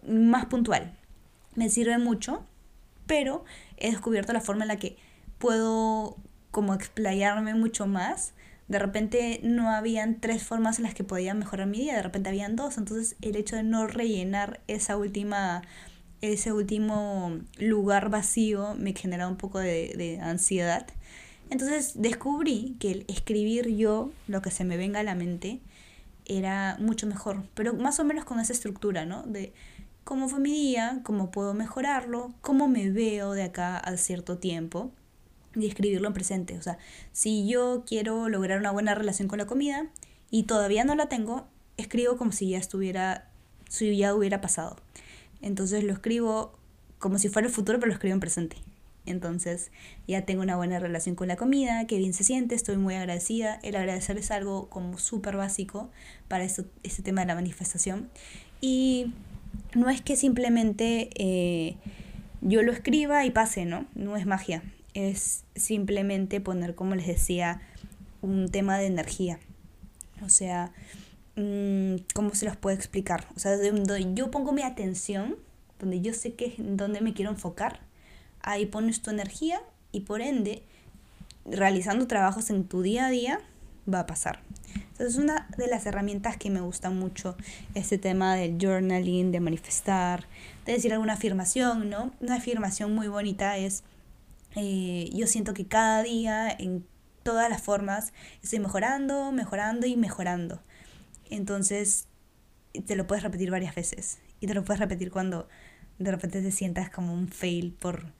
más 0.05 0.45
puntual. 0.45 0.97
Me 1.55 1.69
sirve 1.69 1.97
mucho 1.97 2.45
pero 3.07 3.43
he 3.77 3.91
descubierto 3.91 4.33
la 4.33 4.41
forma 4.41 4.63
en 4.63 4.69
la 4.69 4.77
que 4.77 4.97
puedo 5.37 6.17
como 6.51 6.73
explayarme 6.73 7.53
mucho 7.53 7.87
más. 7.87 8.33
De 8.67 8.79
repente 8.79 9.39
no 9.43 9.69
habían 9.69 10.19
tres 10.19 10.43
formas 10.43 10.79
en 10.79 10.83
las 10.83 10.93
que 10.93 11.03
podía 11.03 11.33
mejorar 11.33 11.67
mi 11.67 11.79
día, 11.79 11.95
de 11.95 12.03
repente 12.03 12.29
habían 12.29 12.55
dos, 12.55 12.77
entonces 12.77 13.15
el 13.21 13.35
hecho 13.35 13.55
de 13.55 13.63
no 13.63 13.87
rellenar 13.87 14.61
esa 14.67 14.97
última 14.97 15.61
ese 16.21 16.51
último 16.53 17.39
lugar 17.59 18.09
vacío 18.09 18.73
me 18.75 18.93
generaba 18.93 19.29
un 19.29 19.37
poco 19.37 19.59
de, 19.59 19.93
de 19.95 20.19
ansiedad. 20.19 20.87
Entonces 21.49 21.93
descubrí 21.95 22.75
que 22.79 22.91
el 22.91 23.05
escribir 23.07 23.75
yo 23.75 24.11
lo 24.27 24.41
que 24.41 24.49
se 24.49 24.63
me 24.63 24.77
venga 24.77 25.01
a 25.01 25.03
la 25.03 25.13
mente 25.13 25.59
era 26.25 26.77
mucho 26.79 27.05
mejor, 27.05 27.43
pero 27.53 27.73
más 27.73 27.99
o 27.99 28.03
menos 28.03 28.25
con 28.25 28.39
esa 28.39 28.53
estructura, 28.53 29.05
¿no? 29.05 29.23
De 29.23 29.53
cómo 30.05 30.29
fue 30.29 30.39
mi 30.39 30.51
día, 30.51 31.01
cómo 31.03 31.31
puedo 31.31 31.53
mejorarlo, 31.53 32.33
cómo 32.39 32.69
me 32.69 32.89
veo 32.91 33.33
de 33.33 33.43
acá 33.43 33.77
a 33.77 33.97
cierto 33.97 34.37
tiempo 34.37 34.91
y 35.55 35.67
escribirlo 35.67 36.07
en 36.07 36.13
presente. 36.13 36.57
O 36.57 36.61
sea, 36.61 36.77
si 37.11 37.47
yo 37.47 37.83
quiero 37.85 38.29
lograr 38.29 38.59
una 38.59 38.71
buena 38.71 38.95
relación 38.95 39.27
con 39.27 39.39
la 39.39 39.47
comida 39.47 39.87
y 40.29 40.43
todavía 40.43 40.85
no 40.85 40.95
la 40.95 41.09
tengo, 41.09 41.47
escribo 41.75 42.17
como 42.17 42.31
si 42.31 42.49
ya 42.49 42.59
estuviera 42.59 43.29
si 43.67 43.97
ya 43.97 44.13
hubiera 44.13 44.41
pasado. 44.41 44.77
Entonces 45.41 45.83
lo 45.83 45.91
escribo 45.91 46.53
como 46.99 47.17
si 47.17 47.29
fuera 47.29 47.47
el 47.47 47.53
futuro, 47.53 47.79
pero 47.79 47.87
lo 47.87 47.93
escribo 47.93 48.13
en 48.13 48.19
presente. 48.19 48.57
Entonces 49.07 49.71
ya 50.07 50.23
tengo 50.23 50.43
una 50.43 50.55
buena 50.55 50.79
relación 50.79 51.15
con 51.15 51.27
la 51.27 51.35
comida, 51.35 51.85
que 51.87 51.97
bien 51.97 52.13
se 52.13 52.23
siente, 52.23 52.53
estoy 52.53 52.77
muy 52.77 52.93
agradecida. 52.93 53.59
El 53.63 53.75
agradecer 53.75 54.17
es 54.19 54.29
algo 54.29 54.69
como 54.69 54.99
súper 54.99 55.35
básico 55.35 55.89
para 56.27 56.43
esto, 56.43 56.65
este 56.83 57.01
tema 57.01 57.21
de 57.21 57.27
la 57.27 57.35
manifestación. 57.35 58.09
Y 58.61 59.13
no 59.73 59.89
es 59.89 60.01
que 60.01 60.15
simplemente 60.15 61.09
eh, 61.15 61.75
yo 62.41 62.61
lo 62.63 62.71
escriba 62.71 63.25
y 63.25 63.31
pase, 63.31 63.65
¿no? 63.65 63.85
No 63.95 64.17
es 64.17 64.25
magia. 64.25 64.63
Es 64.93 65.43
simplemente 65.55 66.39
poner, 66.41 66.75
como 66.75 66.95
les 66.95 67.07
decía, 67.07 67.61
un 68.21 68.49
tema 68.49 68.77
de 68.77 68.87
energía. 68.87 69.39
O 70.23 70.29
sea, 70.29 70.71
mm, 71.35 71.95
¿cómo 72.13 72.33
se 72.33 72.45
los 72.45 72.55
puedo 72.55 72.75
explicar? 72.75 73.27
O 73.35 73.39
sea, 73.39 73.57
donde 73.57 74.13
yo 74.13 74.31
pongo 74.31 74.51
mi 74.51 74.61
atención, 74.61 75.35
donde 75.79 76.01
yo 76.01 76.13
sé 76.13 76.33
que 76.33 76.45
es 76.45 76.53
donde 76.57 77.01
me 77.01 77.13
quiero 77.13 77.31
enfocar, 77.31 77.79
ahí 78.41 78.65
pones 78.65 79.01
tu 79.01 79.09
energía 79.09 79.59
y 79.91 80.01
por 80.01 80.21
ende, 80.21 80.63
realizando 81.45 82.07
trabajos 82.07 82.49
en 82.49 82.65
tu 82.65 82.81
día 82.81 83.07
a 83.07 83.09
día, 83.09 83.39
va 83.91 84.01
a 84.01 84.05
pasar. 84.05 84.41
Entonces, 84.73 85.15
es 85.15 85.17
una 85.17 85.47
de 85.57 85.67
las 85.67 85.85
herramientas 85.85 86.37
que 86.37 86.49
me 86.49 86.61
gusta 86.61 86.89
mucho, 86.89 87.35
este 87.73 87.97
tema 87.97 88.35
del 88.35 88.57
journaling, 88.59 89.31
de 89.31 89.39
manifestar, 89.39 90.27
de 90.65 90.73
decir 90.73 90.93
alguna 90.93 91.13
afirmación, 91.13 91.89
¿no? 91.89 92.13
Una 92.19 92.35
afirmación 92.35 92.93
muy 92.95 93.07
bonita 93.07 93.57
es, 93.57 93.83
eh, 94.55 95.09
yo 95.13 95.27
siento 95.27 95.53
que 95.53 95.67
cada 95.67 96.01
día, 96.03 96.49
en 96.49 96.85
todas 97.23 97.49
las 97.49 97.61
formas, 97.61 98.13
estoy 98.41 98.59
mejorando, 98.59 99.31
mejorando 99.31 99.87
y 99.87 99.97
mejorando. 99.97 100.61
Entonces, 101.29 102.07
te 102.85 102.95
lo 102.95 103.07
puedes 103.07 103.23
repetir 103.23 103.51
varias 103.51 103.75
veces. 103.75 104.19
Y 104.39 104.47
te 104.47 104.53
lo 104.53 104.63
puedes 104.63 104.79
repetir 104.79 105.11
cuando 105.11 105.47
de 105.97 106.11
repente 106.11 106.41
te 106.41 106.51
sientas 106.51 106.89
como 106.89 107.13
un 107.13 107.29
fail 107.29 107.71
por 107.73 108.13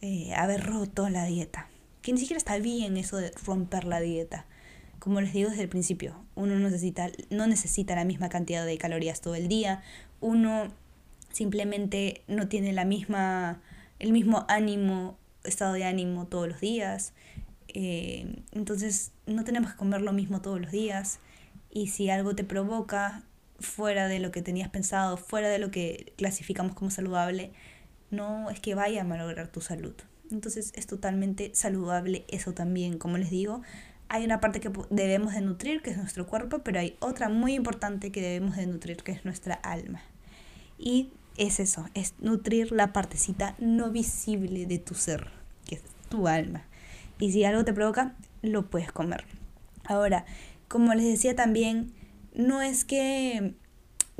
eh, 0.00 0.34
haber 0.34 0.64
roto 0.64 1.08
la 1.08 1.24
dieta. 1.24 1.68
Que 2.02 2.12
ni 2.12 2.18
siquiera 2.18 2.38
está 2.38 2.58
bien 2.58 2.96
eso 2.96 3.16
de 3.16 3.32
romper 3.44 3.84
la 3.84 4.00
dieta. 4.00 4.46
Como 5.02 5.20
les 5.20 5.32
digo 5.32 5.50
desde 5.50 5.64
el 5.64 5.68
principio, 5.68 6.14
uno 6.36 6.54
necesita, 6.54 7.10
no 7.28 7.48
necesita 7.48 7.96
la 7.96 8.04
misma 8.04 8.28
cantidad 8.28 8.64
de 8.64 8.78
calorías 8.78 9.20
todo 9.20 9.34
el 9.34 9.48
día. 9.48 9.82
Uno 10.20 10.68
simplemente 11.32 12.22
no 12.28 12.46
tiene 12.46 12.72
la 12.72 12.84
misma, 12.84 13.60
el 13.98 14.12
mismo 14.12 14.46
ánimo, 14.48 15.18
estado 15.42 15.72
de 15.72 15.82
ánimo 15.82 16.28
todos 16.28 16.46
los 16.46 16.60
días. 16.60 17.14
Eh, 17.66 18.44
entonces 18.52 19.10
no 19.26 19.42
tenemos 19.42 19.72
que 19.72 19.76
comer 19.76 20.02
lo 20.02 20.12
mismo 20.12 20.40
todos 20.40 20.60
los 20.60 20.70
días. 20.70 21.18
Y 21.68 21.88
si 21.88 22.08
algo 22.08 22.36
te 22.36 22.44
provoca 22.44 23.24
fuera 23.58 24.06
de 24.06 24.20
lo 24.20 24.30
que 24.30 24.40
tenías 24.40 24.68
pensado, 24.68 25.16
fuera 25.16 25.48
de 25.48 25.58
lo 25.58 25.72
que 25.72 26.12
clasificamos 26.16 26.76
como 26.76 26.92
saludable, 26.92 27.50
no 28.12 28.50
es 28.50 28.60
que 28.60 28.76
vaya 28.76 29.00
a 29.00 29.04
malograr 29.04 29.48
tu 29.48 29.62
salud. 29.62 29.94
Entonces 30.30 30.72
es 30.76 30.86
totalmente 30.86 31.50
saludable 31.56 32.24
eso 32.28 32.54
también. 32.54 32.98
Como 32.98 33.18
les 33.18 33.30
digo, 33.30 33.62
hay 34.12 34.26
una 34.26 34.40
parte 34.40 34.60
que 34.60 34.70
debemos 34.90 35.32
de 35.32 35.40
nutrir, 35.40 35.80
que 35.80 35.88
es 35.88 35.96
nuestro 35.96 36.26
cuerpo, 36.26 36.58
pero 36.58 36.78
hay 36.78 36.96
otra 37.00 37.30
muy 37.30 37.54
importante 37.54 38.12
que 38.12 38.20
debemos 38.20 38.56
de 38.56 38.66
nutrir, 38.66 38.98
que 38.98 39.10
es 39.10 39.24
nuestra 39.24 39.54
alma. 39.54 40.02
Y 40.78 41.14
es 41.38 41.60
eso, 41.60 41.88
es 41.94 42.12
nutrir 42.20 42.72
la 42.72 42.92
partecita 42.92 43.54
no 43.58 43.90
visible 43.90 44.66
de 44.66 44.78
tu 44.78 44.94
ser, 44.94 45.30
que 45.64 45.76
es 45.76 45.82
tu 46.10 46.28
alma. 46.28 46.66
Y 47.20 47.32
si 47.32 47.42
algo 47.44 47.64
te 47.64 47.72
provoca, 47.72 48.14
lo 48.42 48.68
puedes 48.68 48.92
comer. 48.92 49.24
Ahora, 49.86 50.26
como 50.68 50.92
les 50.92 51.06
decía 51.06 51.34
también, 51.34 51.94
no 52.34 52.60
es 52.60 52.84
que, 52.84 53.54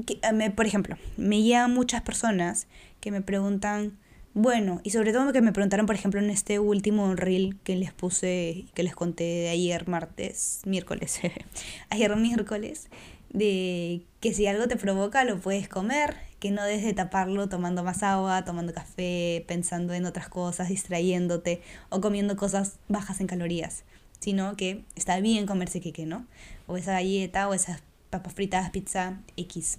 que 0.07 0.19
me, 0.33 0.51
por 0.51 0.65
ejemplo, 0.65 0.97
me 1.19 1.43
llegan 1.43 1.75
muchas 1.75 2.01
personas 2.01 2.67
que 3.01 3.11
me 3.11 3.21
preguntan, 3.21 3.99
bueno, 4.35 4.81
y 4.83 4.91
sobre 4.91 5.13
todo 5.13 5.33
que 5.33 5.43
me 5.43 5.53
preguntaron, 5.53 5.85
por 5.85 5.95
ejemplo, 5.95 6.19
en 6.19 6.31
este 6.31 6.59
último 6.59 7.15
reel 7.15 7.59
que 7.65 7.77
les 7.77 7.93
puse, 7.93 8.65
que 8.75 8.83
les 8.83 8.95
conté 8.95 9.25
de 9.25 9.49
ayer 9.51 9.89
martes, 9.89 10.63
miércoles, 10.65 11.21
ayer 11.91 12.17
miércoles, 12.17 12.89
de 13.31 14.03
que 14.21 14.33
si 14.33 14.47
algo 14.47 14.69
te 14.69 14.77
provoca 14.77 15.25
lo 15.25 15.39
puedes 15.39 15.69
comer, 15.69 16.17
que 16.39 16.51
no 16.51 16.65
des 16.65 16.83
de 16.83 16.95
taparlo 16.95 17.49
tomando 17.49 17.85
más 17.85 18.03
agua, 18.03 18.45
tomando 18.45 18.73
café, 18.73 19.45
pensando 19.47 19.93
en 19.93 20.07
otras 20.07 20.29
cosas, 20.29 20.71
distrayéndote 20.71 21.61
o 21.91 22.01
comiendo 22.01 22.37
cosas 22.37 22.79
bajas 22.89 23.21
en 23.21 23.27
calorías, 23.27 23.85
sino 24.19 24.57
que 24.57 24.85
está 24.97 25.21
bien 25.21 25.47
comerse 25.47 25.81
queque, 25.81 26.07
¿no? 26.07 26.27
O 26.67 26.77
esa 26.79 26.93
galleta 26.93 27.49
o 27.49 27.55
esas 27.55 27.83
papas 28.09 28.33
fritas, 28.33 28.71
pizza, 28.71 29.21
X. 29.37 29.79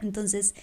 Entonces, 0.00 0.54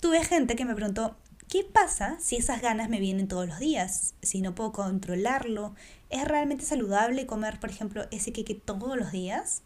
tuve 0.00 0.24
gente 0.24 0.56
que 0.56 0.64
me 0.64 0.74
preguntó, 0.74 1.16
¿qué 1.52 1.64
pasa 1.64 2.16
si 2.18 2.36
esas 2.36 2.62
ganas 2.62 2.88
me 2.88 2.98
vienen 2.98 3.28
todos 3.28 3.46
los 3.46 3.58
días? 3.58 4.14
Si 4.22 4.40
no 4.40 4.54
puedo 4.54 4.72
controlarlo, 4.72 5.74
¿es 6.08 6.26
realmente 6.26 6.64
saludable 6.64 7.26
comer, 7.26 7.60
por 7.60 7.68
ejemplo, 7.68 8.06
ese 8.10 8.32
queque 8.32 8.54
todos 8.54 8.96
los 8.96 9.12
días? 9.12 9.60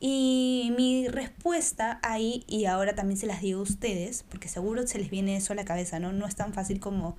Y 0.00 0.70
mi 0.76 1.08
respuesta 1.08 1.98
ahí, 2.02 2.44
y 2.46 2.66
ahora 2.66 2.94
también 2.94 3.16
se 3.16 3.26
las 3.26 3.40
digo 3.40 3.60
a 3.60 3.62
ustedes, 3.62 4.22
porque 4.28 4.48
seguro 4.48 4.86
se 4.86 4.98
les 4.98 5.08
viene 5.08 5.34
eso 5.34 5.54
a 5.54 5.56
la 5.56 5.64
cabeza, 5.64 5.98
¿no? 5.98 6.12
No 6.12 6.26
es 6.26 6.36
tan 6.36 6.52
fácil 6.52 6.78
como 6.78 7.16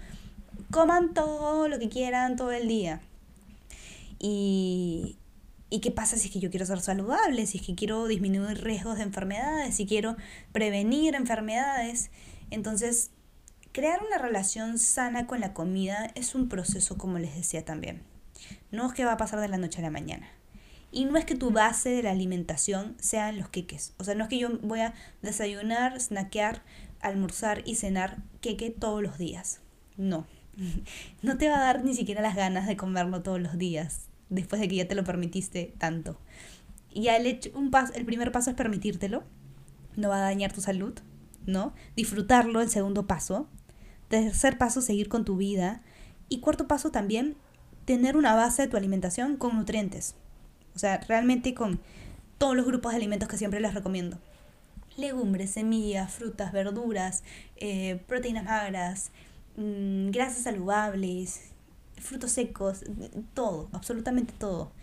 coman 0.70 1.16
todo 1.16 1.68
lo 1.68 1.80
que 1.80 1.90
quieran 1.90 2.36
todo 2.36 2.52
el 2.52 2.68
día. 2.68 3.02
Y, 4.20 5.18
¿Y 5.72 5.80
qué 5.80 5.90
pasa 5.90 6.16
si 6.18 6.28
es 6.28 6.32
que 6.32 6.40
yo 6.40 6.52
quiero 6.52 6.68
ser 6.68 6.80
saludable? 6.80 7.48
Si 7.48 7.58
es 7.58 7.66
que 7.66 7.74
quiero 7.74 8.06
disminuir 8.06 8.64
riesgos 8.64 8.98
de 8.98 9.04
enfermedades, 9.04 9.74
si 9.74 9.88
quiero 9.88 10.16
prevenir 10.52 11.16
enfermedades. 11.16 12.12
Entonces, 12.52 13.10
crear 13.74 14.02
una 14.06 14.18
relación 14.18 14.80
sana 14.80 15.28
con 15.28 15.42
la 15.42 15.54
comida 15.54 16.12
es 16.16 16.36
un 16.36 16.48
proceso, 16.48 16.98
como 16.98 17.20
les 17.20 17.36
decía 17.36 17.66
también. 17.66 18.04
No 18.72 18.88
es 18.88 18.94
que 18.94 19.04
va 19.04 19.14
a 19.14 19.18
pasar 19.18 19.42
de 19.42 19.50
la 19.50 19.58
noche 19.58 19.80
a 19.80 19.84
la 19.84 19.92
mañana. 19.92 20.28
Y 20.92 21.06
no 21.06 21.18
es 21.18 21.26
que 21.26 21.36
tu 21.36 21.52
base 21.52 21.90
de 21.90 22.04
la 22.04 22.12
alimentación 22.12 22.96
sean 23.00 23.38
los 23.38 23.50
queques. 23.50 23.94
O 23.98 24.04
sea, 24.04 24.16
no 24.16 24.24
es 24.24 24.30
que 24.30 24.38
yo 24.38 24.58
voy 24.62 24.80
a 24.80 24.94
desayunar, 25.22 26.00
snackear, 26.00 26.62
almorzar 27.02 27.64
y 27.66 27.76
cenar 27.76 28.18
queque 28.40 28.70
todos 28.70 29.02
los 29.04 29.18
días. 29.18 29.60
No. 29.98 30.26
No 31.24 31.38
te 31.38 31.50
va 31.50 31.58
a 31.58 31.64
dar 31.64 31.84
ni 31.84 31.96
siquiera 31.96 32.22
las 32.22 32.36
ganas 32.36 32.68
de 32.68 32.78
comerlo 32.78 33.24
todos 33.24 33.42
los 33.42 33.58
días 33.58 34.10
después 34.30 34.60
de 34.60 34.68
que 34.68 34.76
ya 34.76 34.88
te 34.88 34.96
lo 34.96 35.04
permitiste 35.04 35.74
tanto. 35.78 36.18
Y 36.92 37.08
el, 37.08 37.26
hecho, 37.26 37.50
un 37.56 37.72
paso, 37.72 37.94
el 37.94 38.06
primer 38.06 38.32
paso 38.32 38.50
es 38.50 38.56
permitírtelo, 38.56 39.24
no 39.96 40.10
va 40.10 40.18
a 40.18 40.22
dañar 40.22 40.54
tu 40.54 40.62
salud, 40.62 40.94
¿no? 41.46 41.74
Disfrutarlo, 41.96 42.62
el 42.62 42.70
segundo 42.70 43.08
paso. 43.08 43.48
Tercer 44.14 44.60
paso, 44.60 44.80
seguir 44.84 45.10
con 45.10 45.26
tu 45.26 45.38
vida. 45.38 45.82
Y 46.30 46.40
cuarto 46.40 46.68
paso 46.68 46.92
también, 46.92 47.36
tener 47.86 48.16
una 48.16 48.36
base 48.36 48.62
de 48.62 48.68
tu 48.68 48.78
alimentación 48.78 49.38
con 49.38 49.58
nutrientes. 49.58 50.14
O 50.76 50.78
sea, 50.78 51.00
realmente 51.00 51.56
con 51.56 51.80
todos 52.38 52.56
los 52.56 52.68
grupos 52.68 52.92
de 52.92 52.98
alimentos 52.98 53.28
que 53.28 53.40
siempre 53.40 53.60
les 53.60 53.74
recomiendo. 53.74 54.20
Legumbres, 54.98 55.50
semillas, 55.50 56.14
frutas, 56.14 56.52
verduras, 56.52 57.24
eh, 57.56 58.04
proteínas 58.06 58.44
magras, 58.44 59.10
mm, 59.58 60.12
grasas 60.12 60.44
saludables, 60.44 61.46
frutos 61.98 62.34
secos, 62.34 62.84
todo, 63.34 63.68
absolutamente 63.72 64.36
todo. 64.38 64.74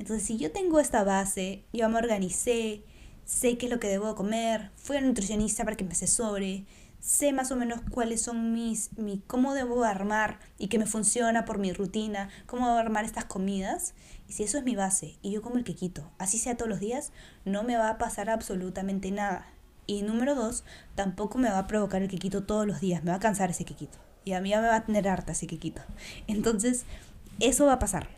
Entonces, 0.00 0.26
si 0.26 0.36
yo 0.36 0.50
tengo 0.50 0.80
esta 0.80 1.04
base, 1.04 1.62
yo 1.72 1.88
me 1.90 1.98
organicé, 1.98 2.82
sé 3.24 3.56
qué 3.56 3.66
es 3.66 3.72
lo 3.72 3.78
que 3.78 3.86
debo 3.86 4.16
comer, 4.16 4.72
fui 4.74 4.96
al 4.96 5.06
nutricionista 5.06 5.62
para 5.62 5.76
que 5.76 5.84
me 5.84 5.92
asesore, 5.92 6.64
sé 7.00 7.32
más 7.32 7.50
o 7.50 7.56
menos 7.56 7.80
cuáles 7.90 8.22
son 8.22 8.52
mis, 8.52 8.96
mi, 8.98 9.22
cómo 9.26 9.54
debo 9.54 9.84
armar 9.84 10.38
y 10.58 10.68
que 10.68 10.78
me 10.78 10.86
funciona 10.86 11.44
por 11.44 11.58
mi 11.58 11.72
rutina, 11.72 12.28
cómo 12.46 12.66
debo 12.66 12.78
armar 12.78 13.04
estas 13.04 13.24
comidas. 13.24 13.94
Y 14.28 14.34
si 14.34 14.44
eso 14.44 14.58
es 14.58 14.64
mi 14.64 14.76
base 14.76 15.16
y 15.22 15.32
yo 15.32 15.42
como 15.42 15.56
el 15.56 15.64
que 15.64 15.74
quito, 15.74 16.10
así 16.18 16.38
sea 16.38 16.56
todos 16.56 16.68
los 16.68 16.80
días, 16.80 17.12
no 17.44 17.62
me 17.62 17.76
va 17.76 17.88
a 17.88 17.98
pasar 17.98 18.30
absolutamente 18.30 19.10
nada. 19.10 19.46
Y 19.86 20.02
número 20.02 20.36
dos, 20.36 20.62
tampoco 20.94 21.38
me 21.38 21.50
va 21.50 21.58
a 21.58 21.66
provocar 21.66 22.02
el 22.02 22.08
que 22.08 22.18
quito 22.18 22.44
todos 22.44 22.66
los 22.66 22.80
días, 22.80 23.02
me 23.02 23.10
va 23.10 23.16
a 23.16 23.20
cansar 23.20 23.50
ese 23.50 23.64
que 23.64 23.74
quito. 23.74 23.98
Y 24.24 24.34
a 24.34 24.40
mí 24.40 24.50
ya 24.50 24.60
me 24.60 24.68
va 24.68 24.76
a 24.76 24.84
tener 24.84 25.08
harta 25.08 25.32
ese 25.32 25.46
quito. 25.46 25.80
Entonces, 26.28 26.84
eso 27.40 27.66
va 27.66 27.72
a 27.74 27.78
pasar. 27.78 28.08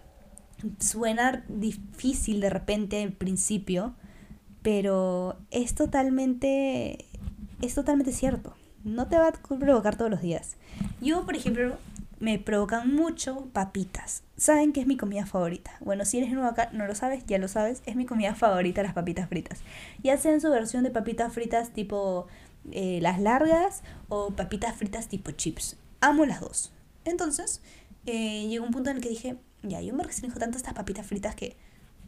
Suena 0.80 1.44
difícil 1.48 2.40
de 2.40 2.50
repente 2.50 3.02
al 3.02 3.12
principio, 3.12 3.94
pero 4.62 5.38
es 5.50 5.74
totalmente, 5.74 7.06
es 7.62 7.74
totalmente 7.74 8.12
cierto. 8.12 8.54
No 8.84 9.06
te 9.06 9.16
va 9.16 9.28
a 9.28 9.32
provocar 9.32 9.96
todos 9.96 10.10
los 10.10 10.22
días. 10.22 10.56
Yo, 11.00 11.24
por 11.24 11.36
ejemplo, 11.36 11.76
me 12.20 12.38
provocan 12.38 12.94
mucho 12.94 13.46
papitas. 13.52 14.22
¿Saben 14.36 14.72
qué 14.72 14.80
es 14.80 14.86
mi 14.86 14.96
comida 14.96 15.26
favorita? 15.26 15.72
Bueno, 15.80 16.04
si 16.04 16.18
eres 16.18 16.30
nuevo 16.30 16.48
acá, 16.48 16.70
no 16.72 16.86
lo 16.86 16.94
sabes, 16.94 17.24
ya 17.26 17.38
lo 17.38 17.48
sabes, 17.48 17.82
es 17.86 17.96
mi 17.96 18.06
comida 18.06 18.34
favorita 18.34 18.82
las 18.82 18.94
papitas 18.94 19.28
fritas. 19.28 19.60
Ya 20.02 20.16
sea 20.16 20.32
en 20.32 20.40
su 20.40 20.50
versión 20.50 20.84
de 20.84 20.90
papitas 20.90 21.32
fritas 21.32 21.70
tipo 21.70 22.26
eh, 22.70 23.00
las 23.02 23.20
largas 23.20 23.82
o 24.08 24.30
papitas 24.30 24.76
fritas 24.76 25.08
tipo 25.08 25.32
chips 25.32 25.76
amo 26.00 26.26
las 26.26 26.40
dos. 26.40 26.72
Entonces, 27.04 27.62
eh, 28.04 28.46
llegó 28.48 28.66
un 28.66 28.72
punto 28.72 28.90
en 28.90 28.96
el 28.96 29.02
que 29.02 29.08
dije, 29.08 29.36
ya, 29.62 29.80
yo 29.80 29.94
me 29.94 30.04
restringo 30.04 30.38
tanto 30.38 30.58
estas 30.58 30.74
papitas 30.74 31.06
fritas 31.06 31.34
que 31.34 31.56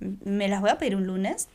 me 0.01 0.49
las 0.49 0.61
voy 0.61 0.71
a 0.71 0.79
pedir 0.79 0.97
un 0.97 1.07
lunes 1.07 1.49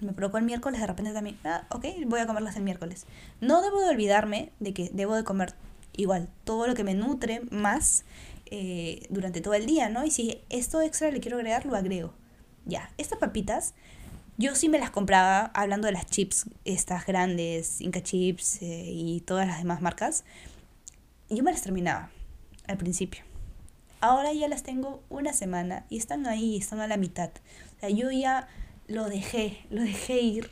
me 0.00 0.12
provocó 0.12 0.38
el 0.38 0.44
miércoles, 0.44 0.80
de 0.80 0.86
repente 0.86 1.12
también, 1.12 1.38
ah, 1.44 1.66
ok, 1.70 1.86
voy 2.06 2.20
a 2.20 2.26
comerlas 2.26 2.56
el 2.56 2.62
miércoles. 2.62 3.06
No 3.40 3.62
debo 3.62 3.80
de 3.80 3.88
olvidarme 3.88 4.52
de 4.60 4.72
que 4.72 4.90
debo 4.92 5.14
de 5.14 5.24
comer 5.24 5.54
igual 5.96 6.28
todo 6.44 6.66
lo 6.66 6.74
que 6.74 6.84
me 6.84 6.94
nutre 6.94 7.42
más 7.50 8.04
eh, 8.46 9.06
durante 9.10 9.40
todo 9.40 9.54
el 9.54 9.66
día, 9.66 9.88
¿no? 9.88 10.04
Y 10.04 10.10
si 10.10 10.40
esto 10.48 10.80
extra 10.80 11.10
le 11.10 11.20
quiero 11.20 11.36
agregar, 11.36 11.66
lo 11.66 11.76
agrego. 11.76 12.14
Ya, 12.64 12.90
estas 12.96 13.18
papitas, 13.18 13.74
yo 14.36 14.54
sí 14.54 14.68
me 14.68 14.78
las 14.78 14.90
compraba, 14.90 15.46
hablando 15.54 15.86
de 15.86 15.92
las 15.92 16.06
chips, 16.06 16.46
estas 16.64 17.06
grandes, 17.06 17.80
Inca 17.80 18.02
Chips 18.02 18.62
eh, 18.62 18.84
y 18.86 19.20
todas 19.20 19.46
las 19.46 19.58
demás 19.58 19.82
marcas, 19.82 20.24
yo 21.28 21.42
me 21.42 21.50
las 21.50 21.62
terminaba 21.62 22.10
al 22.66 22.78
principio. 22.78 23.22
Ahora 24.00 24.32
ya 24.32 24.46
las 24.46 24.62
tengo 24.62 25.02
una 25.08 25.32
semana 25.32 25.84
y 25.90 25.98
están 25.98 26.26
ahí, 26.26 26.56
están 26.56 26.80
a 26.80 26.86
la 26.86 26.96
mitad. 26.96 27.30
O 27.76 27.80
sea, 27.80 27.90
yo 27.90 28.10
ya 28.12 28.48
lo 28.88 29.08
dejé, 29.08 29.58
lo 29.70 29.82
dejé 29.82 30.20
ir 30.20 30.50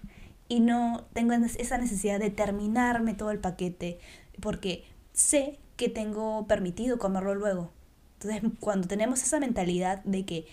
y 0.49 0.61
no 0.61 1.07
tengo 1.13 1.33
esa 1.33 1.79
necesidad 1.79 2.21
de 2.21 2.31
terminarme 2.31 3.15
todo 3.15 3.31
el 3.31 3.41
paquete 3.41 3.99
porque 4.41 4.85
sé 5.13 5.59
que 5.77 5.89
tengo 5.89 6.47
permitido 6.47 6.99
comerlo 6.99 7.35
luego. 7.35 7.73
Entonces, 8.21 8.51
cuando 8.61 8.89
tenemos 8.89 9.23
esa 9.23 9.41
mentalidad 9.41 10.03
de 10.05 10.25
que 10.25 10.47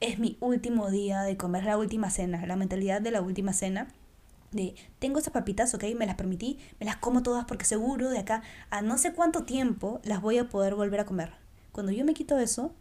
es 0.00 0.18
mi 0.18 0.36
último 0.40 0.90
día 0.90 1.22
de 1.22 1.36
comer 1.36 1.64
la 1.64 1.78
última 1.78 2.10
cena, 2.10 2.44
la 2.46 2.56
mentalidad 2.56 3.00
de 3.00 3.10
la 3.10 3.22
última 3.22 3.52
cena, 3.52 3.88
de 4.52 4.74
tengo 4.98 5.18
esas 5.18 5.32
papitas, 5.32 5.74
ok, 5.74 5.84
me 5.96 6.06
las 6.06 6.14
permití, 6.16 6.58
me 6.78 6.86
las 6.86 6.96
como 6.96 7.22
todas 7.22 7.44
porque 7.46 7.64
seguro 7.64 8.10
de 8.10 8.18
acá 8.18 8.42
a 8.70 8.82
no 8.82 8.98
sé 8.98 9.12
cuánto 9.12 9.44
tiempo 9.44 10.00
las 10.04 10.20
voy 10.20 10.38
a 10.38 10.48
poder 10.48 10.74
volver 10.74 11.00
a 11.00 11.06
comer. 11.06 11.32
Cuando 11.72 11.92
yo 11.92 12.04
me 12.04 12.14
quito 12.14 12.38
eso, 12.38 12.72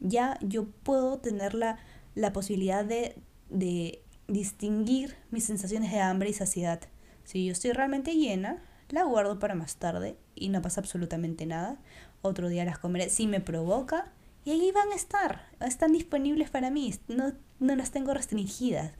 ya 0.00 0.38
yo 0.42 0.66
puedo 0.82 1.18
tener 1.18 1.54
la, 1.54 1.78
la 2.14 2.32
posibilidad 2.32 2.84
de, 2.84 3.16
de 3.50 4.02
distinguir 4.28 5.16
mis 5.30 5.44
sensaciones 5.44 5.92
de 5.92 6.00
hambre 6.00 6.30
y 6.30 6.32
saciedad. 6.32 6.80
Si 7.24 7.46
yo 7.46 7.52
estoy 7.52 7.72
realmente 7.72 8.14
llena, 8.14 8.62
la 8.90 9.04
guardo 9.04 9.38
para 9.38 9.54
más 9.54 9.76
tarde 9.76 10.16
y 10.34 10.48
no 10.48 10.62
pasa 10.62 10.80
absolutamente 10.80 11.46
nada 11.46 11.78
otro 12.22 12.48
día 12.48 12.64
las 12.64 12.78
comeré 12.78 13.10
si 13.10 13.26
me 13.26 13.40
provoca 13.40 14.10
y 14.44 14.50
ahí 14.50 14.72
van 14.72 14.90
a 14.92 14.94
estar, 14.94 15.46
están 15.60 15.92
disponibles 15.92 16.50
para 16.50 16.70
mí, 16.70 16.94
no, 17.08 17.32
no 17.60 17.76
las 17.76 17.92
tengo 17.92 18.12
restringidas. 18.12 18.92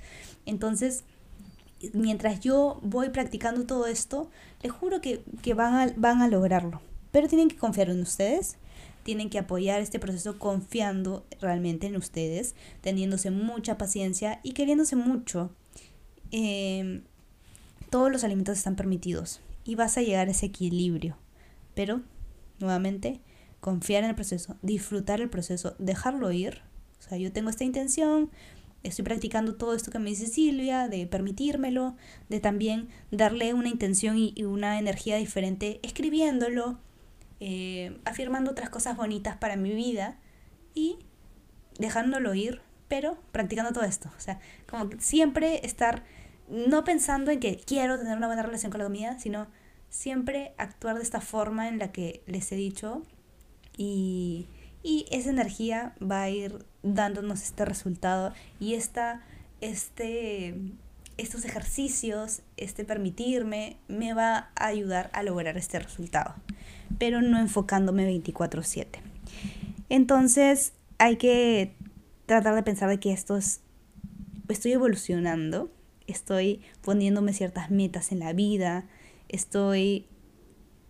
Entonces, 0.46 1.04
mientras 1.92 2.40
yo 2.40 2.80
voy 2.83 3.11
practicando 3.11 3.66
todo 3.66 3.87
esto, 3.87 4.30
les 4.62 4.72
juro 4.72 5.02
que, 5.02 5.22
que 5.42 5.52
van, 5.52 5.74
a, 5.74 5.92
van 5.96 6.22
a 6.22 6.28
lograrlo. 6.28 6.80
Pero 7.12 7.28
tienen 7.28 7.48
que 7.48 7.57
confiar 7.57 7.90
en 7.90 8.00
ustedes, 8.00 8.57
tienen 9.05 9.31
que 9.31 9.38
apoyar 9.38 9.81
este 9.81 10.01
proceso 10.01 10.38
confiando 10.38 11.25
realmente 11.40 11.87
en 11.87 11.97
ustedes, 11.97 12.57
teniéndose 12.81 13.31
mucha 13.31 13.79
paciencia 13.79 14.40
y 14.43 14.53
queriéndose 14.53 14.97
mucho. 14.97 15.53
Em, 16.33 17.05
todos 17.90 18.11
los 18.11 18.25
alimentos 18.25 18.59
están 18.59 18.75
permitidos 18.75 19.40
y 19.64 19.77
vas 19.77 19.97
a 19.97 20.03
llegar 20.03 20.27
a 20.27 20.33
ese 20.33 20.47
equilibrio. 20.47 21.17
Pero 21.75 22.03
nuevamente, 22.59 23.21
confiar 23.61 24.05
en 24.05 24.11
el 24.11 24.17
proceso, 24.17 24.57
disfrutar 24.62 25.21
el 25.21 25.31
proceso, 25.31 25.77
dejarlo 25.79 26.33
ir. 26.33 26.62
O 26.99 27.09
sea, 27.09 27.19
yo 27.19 27.33
tengo 27.33 27.51
esta 27.51 27.64
intención, 27.64 28.31
estoy 28.83 29.05
practicando 29.05 29.55
todo 29.55 29.75
esto 29.75 29.90
que 29.90 29.99
me 29.99 30.11
dice 30.11 30.27
Silvia, 30.27 30.88
de 30.88 31.07
permitírmelo, 31.07 31.97
de 32.29 32.40
también 32.40 32.88
darle 33.11 33.55
una 33.55 33.69
intención 33.69 34.17
y, 34.19 34.35
una 34.45 34.79
energía 34.79 35.17
diferente, 35.17 35.81
escribiéndolo, 35.83 36.79
eh, 37.40 37.99
afirmando 38.05 38.51
otras 38.51 38.70
cosas 38.70 38.97
bonitas 38.97 39.37
para 39.37 39.57
mi 39.57 39.75
vida 39.75 40.18
y 40.75 40.99
dejándolo 41.79 42.35
ir, 42.35 42.62
pero 42.88 43.18
practicando 43.33 43.73
todo 43.73 43.85
esto. 43.85 44.11
O 44.16 44.20
sea, 44.20 44.38
como 44.68 44.90
siempre 44.99 45.64
estar 45.66 46.05
no 46.49 46.85
pensando 46.85 47.31
en 47.31 47.40
que 47.40 47.57
quiero 47.57 47.99
tener 47.99 48.16
una 48.16 48.27
buena 48.27 48.42
relación 48.42 48.70
con 48.70 48.79
la 48.79 48.87
comida, 48.87 49.18
sino 49.18 49.47
siempre 49.88 50.55
actuar 50.59 50.97
de 50.97 51.03
esta 51.03 51.20
forma 51.20 51.68
en 51.68 51.79
la 51.79 51.92
que 51.92 52.23
les 52.27 52.51
he 52.53 52.57
dicho 52.57 53.03
y, 53.77 54.49
esa 55.11 55.31
energía 55.31 55.94
va 56.03 56.23
a 56.23 56.29
ir 56.29 56.66
dándonos 56.83 57.42
este 57.42 57.64
resultado 57.64 58.35
y 58.61 58.75
esta, 58.75 59.23
este, 59.62 60.61
estos 61.16 61.44
ejercicios, 61.44 62.42
este 62.57 62.85
permitirme, 62.85 63.77
me 63.88 64.14
va 64.14 64.50
a 64.57 64.66
ayudar 64.66 65.11
a 65.12 65.22
lograr 65.22 65.57
este 65.57 65.79
resultado, 65.79 66.35
pero 66.98 67.22
no 67.22 67.38
enfocándome 67.38 68.05
24/7. 68.07 69.00
Entonces 69.88 70.72
hay 70.98 71.16
que 71.16 71.77
tratar 72.27 72.55
de 72.55 72.62
pensar 72.62 72.88
de 72.88 72.98
que 72.98 73.12
esto 73.12 73.37
es, 73.37 73.61
estoy 74.48 74.72
evolucionando, 74.72 75.70
estoy 76.07 76.62
poniéndome 76.83 77.33
ciertas 77.33 77.70
metas 77.70 78.12
en 78.12 78.18
la 78.18 78.33
vida, 78.33 78.87
estoy 79.29 80.07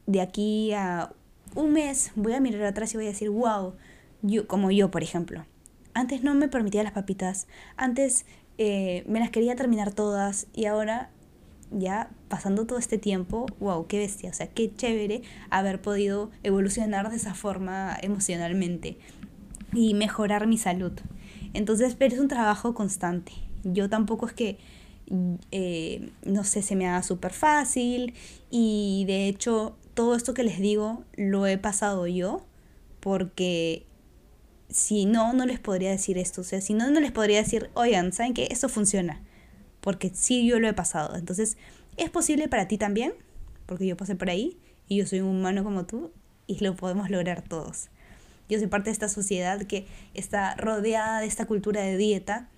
de 0.07 0.21
aquí 0.21 0.73
a 0.73 1.13
un 1.55 1.73
mes, 1.73 2.13
voy 2.15 2.33
a 2.33 2.41
mirar 2.41 2.65
atrás 2.65 2.93
y 2.95 2.97
voy 2.97 3.07
a 3.07 3.11
decir, 3.11 3.31
wow, 3.31 3.75
yo, 4.23 4.47
como 4.47 4.71
yo, 4.71 4.91
por 4.91 5.03
ejemplo. 5.03 5.47
Antes 5.93 6.25
no 6.25 6.35
me 6.35 6.49
permitía 6.49 6.83
las 6.83 6.93
papitas, 6.93 7.47
antes 7.77 8.27
eh, 8.59 9.05
me 9.07 9.21
las 9.21 9.31
quería 9.31 9.57
terminar 9.57 9.93
todas 9.93 10.47
y 10.55 10.67
ahora 10.67 11.11
ya 11.71 12.11
pasando 12.29 12.67
todo 12.67 12.79
este 12.79 12.99
tiempo, 12.99 13.47
wow, 13.59 13.87
qué 13.87 13.99
bestia, 13.99 14.31
o 14.31 14.33
sea, 14.33 14.47
qué 14.47 14.73
chévere 14.75 15.23
haber 15.51 15.81
podido 15.81 16.31
evolucionar 16.43 17.11
de 17.11 17.17
esa 17.17 17.35
forma 17.35 17.97
emocionalmente 18.01 18.99
y 19.73 19.95
mejorar 19.95 20.47
mi 20.47 20.59
salud. 20.59 20.93
Entonces, 21.53 21.97
pero 21.97 22.15
es 22.15 22.21
un 22.21 22.29
trabajo 22.29 22.75
constante. 22.75 23.33
Yo 23.65 23.89
tampoco 23.89 24.27
es 24.27 24.33
que 24.33 24.59
eh, 25.51 26.11
no 26.25 26.45
sé, 26.45 26.63
se 26.63 26.77
me 26.77 26.87
haga 26.89 27.03
súper 27.03 27.33
fácil 27.33 28.15
y 28.51 29.05
de 29.07 29.29
hecho 29.29 29.77
todo 29.93 30.15
esto 30.15 30.33
que 30.33 30.43
les 30.43 30.59
digo 30.59 31.05
lo 31.15 31.47
he 31.47 31.59
pasado 31.59 32.07
yo 32.07 32.43
porque 33.01 33.85
si 34.75 35.07
no, 35.07 35.33
no 35.33 35.47
les 35.47 35.61
podría 35.61 35.91
decir 35.91 36.19
esto. 36.19 36.41
O 36.41 36.45
sea, 36.45 36.61
si 36.61 36.75
no, 36.75 36.91
no 36.91 37.01
les 37.01 37.13
podría 37.13 37.39
decir, 37.39 37.71
oigan, 37.75 38.13
¿saben 38.13 38.35
qué? 38.35 38.49
Esto 38.51 38.69
funciona. 38.69 39.23
Porque 39.81 40.11
sí, 40.13 40.47
yo 40.47 40.59
lo 40.59 40.69
he 40.69 40.73
pasado. 40.73 41.17
Entonces, 41.17 41.57
es 41.97 42.11
posible 42.11 42.49
para 42.49 42.67
ti 42.67 42.77
también, 42.77 43.15
porque 43.67 43.87
yo 43.87 43.97
pasé 43.97 44.17
por 44.17 44.31
ahí 44.31 44.59
y 44.89 44.97
yo 44.97 45.07
soy 45.07 45.21
un 45.21 45.29
humano 45.29 45.63
como 45.63 45.87
tú 45.87 46.11
y 46.49 46.59
lo 46.59 46.75
podemos 46.75 47.09
lograr 47.09 47.43
todos. 47.43 47.89
Yo 48.49 48.59
soy 48.59 48.67
parte 48.67 48.91
de 48.91 48.93
esta 48.95 49.09
sociedad 49.09 49.63
que 49.63 49.87
está 50.13 50.57
rodeada 50.57 51.21
de 51.21 51.27
esta 51.27 51.47
cultura 51.47 51.81
de 51.83 51.97
dieta 51.97 52.51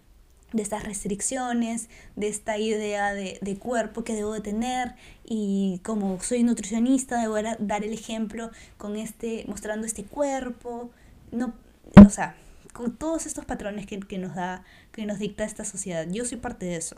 de 0.53 0.63
estas 0.63 0.85
restricciones, 0.85 1.89
de 2.15 2.29
esta 2.29 2.57
idea 2.57 3.13
de, 3.13 3.59
cuerpo 3.59 4.05
que 4.05 4.15
debo 4.15 4.33
de 4.33 4.41
tener 4.41 4.95
y 5.25 5.81
como 5.83 6.23
soy 6.23 6.45
nutricionista 6.45 7.21
debo 7.21 7.35
dar 7.59 7.85
el 7.85 7.93
ejemplo 7.93 8.51
con 8.79 8.97
este, 8.97 9.45
mostrando 9.49 9.87
este 9.87 10.05
cuerpo, 10.05 10.91
no, 11.33 11.53
o 11.95 12.11
sea, 12.11 12.37
con 12.73 12.97
todos 12.97 13.27
estos 13.27 13.45
patrones 13.45 13.87
que, 13.87 13.99
que 14.01 14.19
nos 14.19 14.35
da, 14.35 14.65
que 14.93 15.07
nos 15.07 15.19
dicta 15.19 15.45
esta 15.45 15.65
sociedad. 15.65 16.07
Yo 16.11 16.25
soy 16.25 16.39
parte 16.39 16.67
de 16.67 16.77
eso 16.77 16.97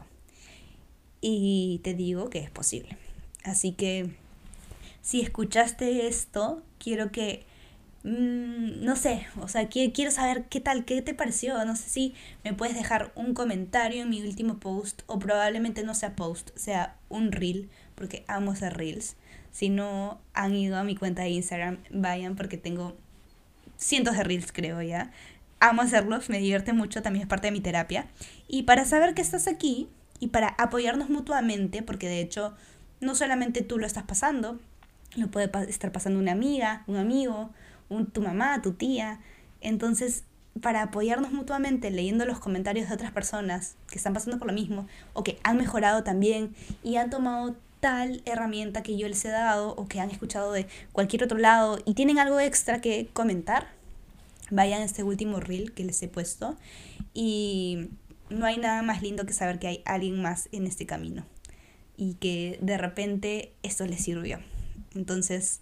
y 1.20 1.80
te 1.84 1.94
digo 1.94 2.30
que 2.30 2.38
es 2.38 2.50
posible. 2.50 2.96
Así 3.44 3.72
que 3.72 4.14
si 5.02 5.20
escuchaste 5.20 6.06
esto, 6.06 6.62
quiero 6.78 7.12
que 7.12 7.46
Mm, 8.04 8.84
no 8.84 8.94
sé, 8.96 9.26
o 9.40 9.48
sea, 9.48 9.68
quiero 9.68 10.10
saber 10.10 10.44
qué 10.48 10.60
tal, 10.60 10.84
qué 10.84 11.02
te 11.02 11.14
pareció. 11.14 11.64
No 11.64 11.76
sé 11.76 11.88
si 11.90 12.14
me 12.44 12.54
puedes 12.54 12.76
dejar 12.76 13.12
un 13.14 13.34
comentario 13.34 14.02
en 14.02 14.10
mi 14.10 14.22
último 14.22 14.58
post 14.58 15.02
o 15.06 15.18
probablemente 15.18 15.82
no 15.82 15.94
sea 15.94 16.14
post, 16.16 16.56
sea 16.56 16.96
un 17.08 17.32
reel, 17.32 17.68
porque 17.94 18.24
amo 18.28 18.52
hacer 18.52 18.76
reels. 18.76 19.16
Si 19.50 19.68
no 19.68 20.20
han 20.32 20.54
ido 20.54 20.76
a 20.76 20.84
mi 20.84 20.96
cuenta 20.96 21.22
de 21.22 21.30
Instagram, 21.30 21.78
vayan 21.90 22.36
porque 22.36 22.56
tengo 22.56 22.96
cientos 23.78 24.16
de 24.16 24.24
reels, 24.24 24.52
creo 24.52 24.82
ya. 24.82 25.10
Amo 25.60 25.82
hacerlos, 25.82 26.28
me 26.28 26.38
divierte 26.38 26.72
mucho, 26.74 27.02
también 27.02 27.22
es 27.22 27.28
parte 27.28 27.46
de 27.46 27.52
mi 27.52 27.60
terapia. 27.60 28.06
Y 28.46 28.64
para 28.64 28.84
saber 28.84 29.14
que 29.14 29.22
estás 29.22 29.48
aquí 29.48 29.88
y 30.20 30.28
para 30.28 30.48
apoyarnos 30.48 31.08
mutuamente, 31.08 31.82
porque 31.82 32.08
de 32.08 32.20
hecho 32.20 32.54
no 33.00 33.14
solamente 33.14 33.62
tú 33.62 33.78
lo 33.78 33.86
estás 33.86 34.04
pasando, 34.04 34.58
lo 35.16 35.28
puede 35.28 35.50
estar 35.68 35.92
pasando 35.92 36.18
una 36.18 36.32
amiga, 36.32 36.84
un 36.86 36.96
amigo, 36.96 37.50
tu 38.12 38.20
mamá, 38.20 38.60
tu 38.60 38.72
tía. 38.72 39.20
Entonces, 39.60 40.24
para 40.60 40.82
apoyarnos 40.82 41.32
mutuamente 41.32 41.90
leyendo 41.90 42.24
los 42.24 42.40
comentarios 42.40 42.88
de 42.88 42.94
otras 42.94 43.12
personas 43.12 43.76
que 43.88 43.96
están 43.96 44.12
pasando 44.12 44.38
por 44.38 44.48
lo 44.48 44.52
mismo 44.52 44.86
o 45.12 45.22
que 45.22 45.38
han 45.44 45.56
mejorado 45.56 46.02
también 46.02 46.54
y 46.82 46.96
han 46.96 47.10
tomado 47.10 47.56
tal 47.80 48.22
herramienta 48.24 48.82
que 48.82 48.96
yo 48.96 49.08
les 49.08 49.24
he 49.24 49.28
dado 49.28 49.74
o 49.76 49.86
que 49.86 50.00
han 50.00 50.10
escuchado 50.10 50.52
de 50.52 50.66
cualquier 50.92 51.24
otro 51.24 51.38
lado 51.38 51.78
y 51.84 51.94
tienen 51.94 52.18
algo 52.18 52.40
extra 52.40 52.80
que 52.80 53.08
comentar, 53.12 53.68
vayan 54.50 54.82
a 54.82 54.84
este 54.84 55.02
último 55.02 55.40
reel 55.40 55.72
que 55.72 55.84
les 55.84 56.02
he 56.02 56.08
puesto 56.08 56.56
y 57.14 57.90
no 58.30 58.46
hay 58.46 58.58
nada 58.58 58.82
más 58.82 59.02
lindo 59.02 59.26
que 59.26 59.32
saber 59.32 59.58
que 59.58 59.68
hay 59.68 59.82
alguien 59.84 60.20
más 60.20 60.48
en 60.52 60.66
este 60.66 60.86
camino 60.86 61.24
y 61.96 62.14
que 62.14 62.58
de 62.62 62.78
repente 62.78 63.52
esto 63.62 63.86
les 63.86 64.02
sirvió. 64.02 64.38
Entonces, 64.94 65.60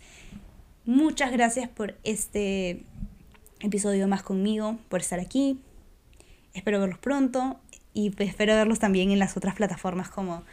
Muchas 0.87 1.33
gracias 1.33 1.69
por 1.69 1.97
este 2.05 2.85
episodio 3.59 4.07
más 4.07 4.23
conmigo, 4.23 4.79
por 4.89 5.01
estar 5.01 5.19
aquí. 5.19 5.59
Espero 6.55 6.79
verlos 6.79 7.01
pronto 7.01 7.59
y 7.93 8.15
espero 8.23 8.55
verlos 8.55 8.79
también 8.79 9.11
en 9.11 9.19
las 9.19 9.37
otras 9.37 9.57
plataformas 9.57 10.09
como 10.09 10.45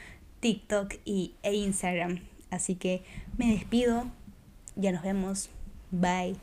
TikTok 0.44 0.96
y, 1.06 1.36
e 1.42 1.56
Instagram. 1.56 2.20
Así 2.52 2.76
que 2.76 3.02
me 3.38 3.54
despido, 3.54 4.12
ya 4.76 4.92
nos 4.92 5.02
vemos, 5.02 5.50
bye. 5.90 6.36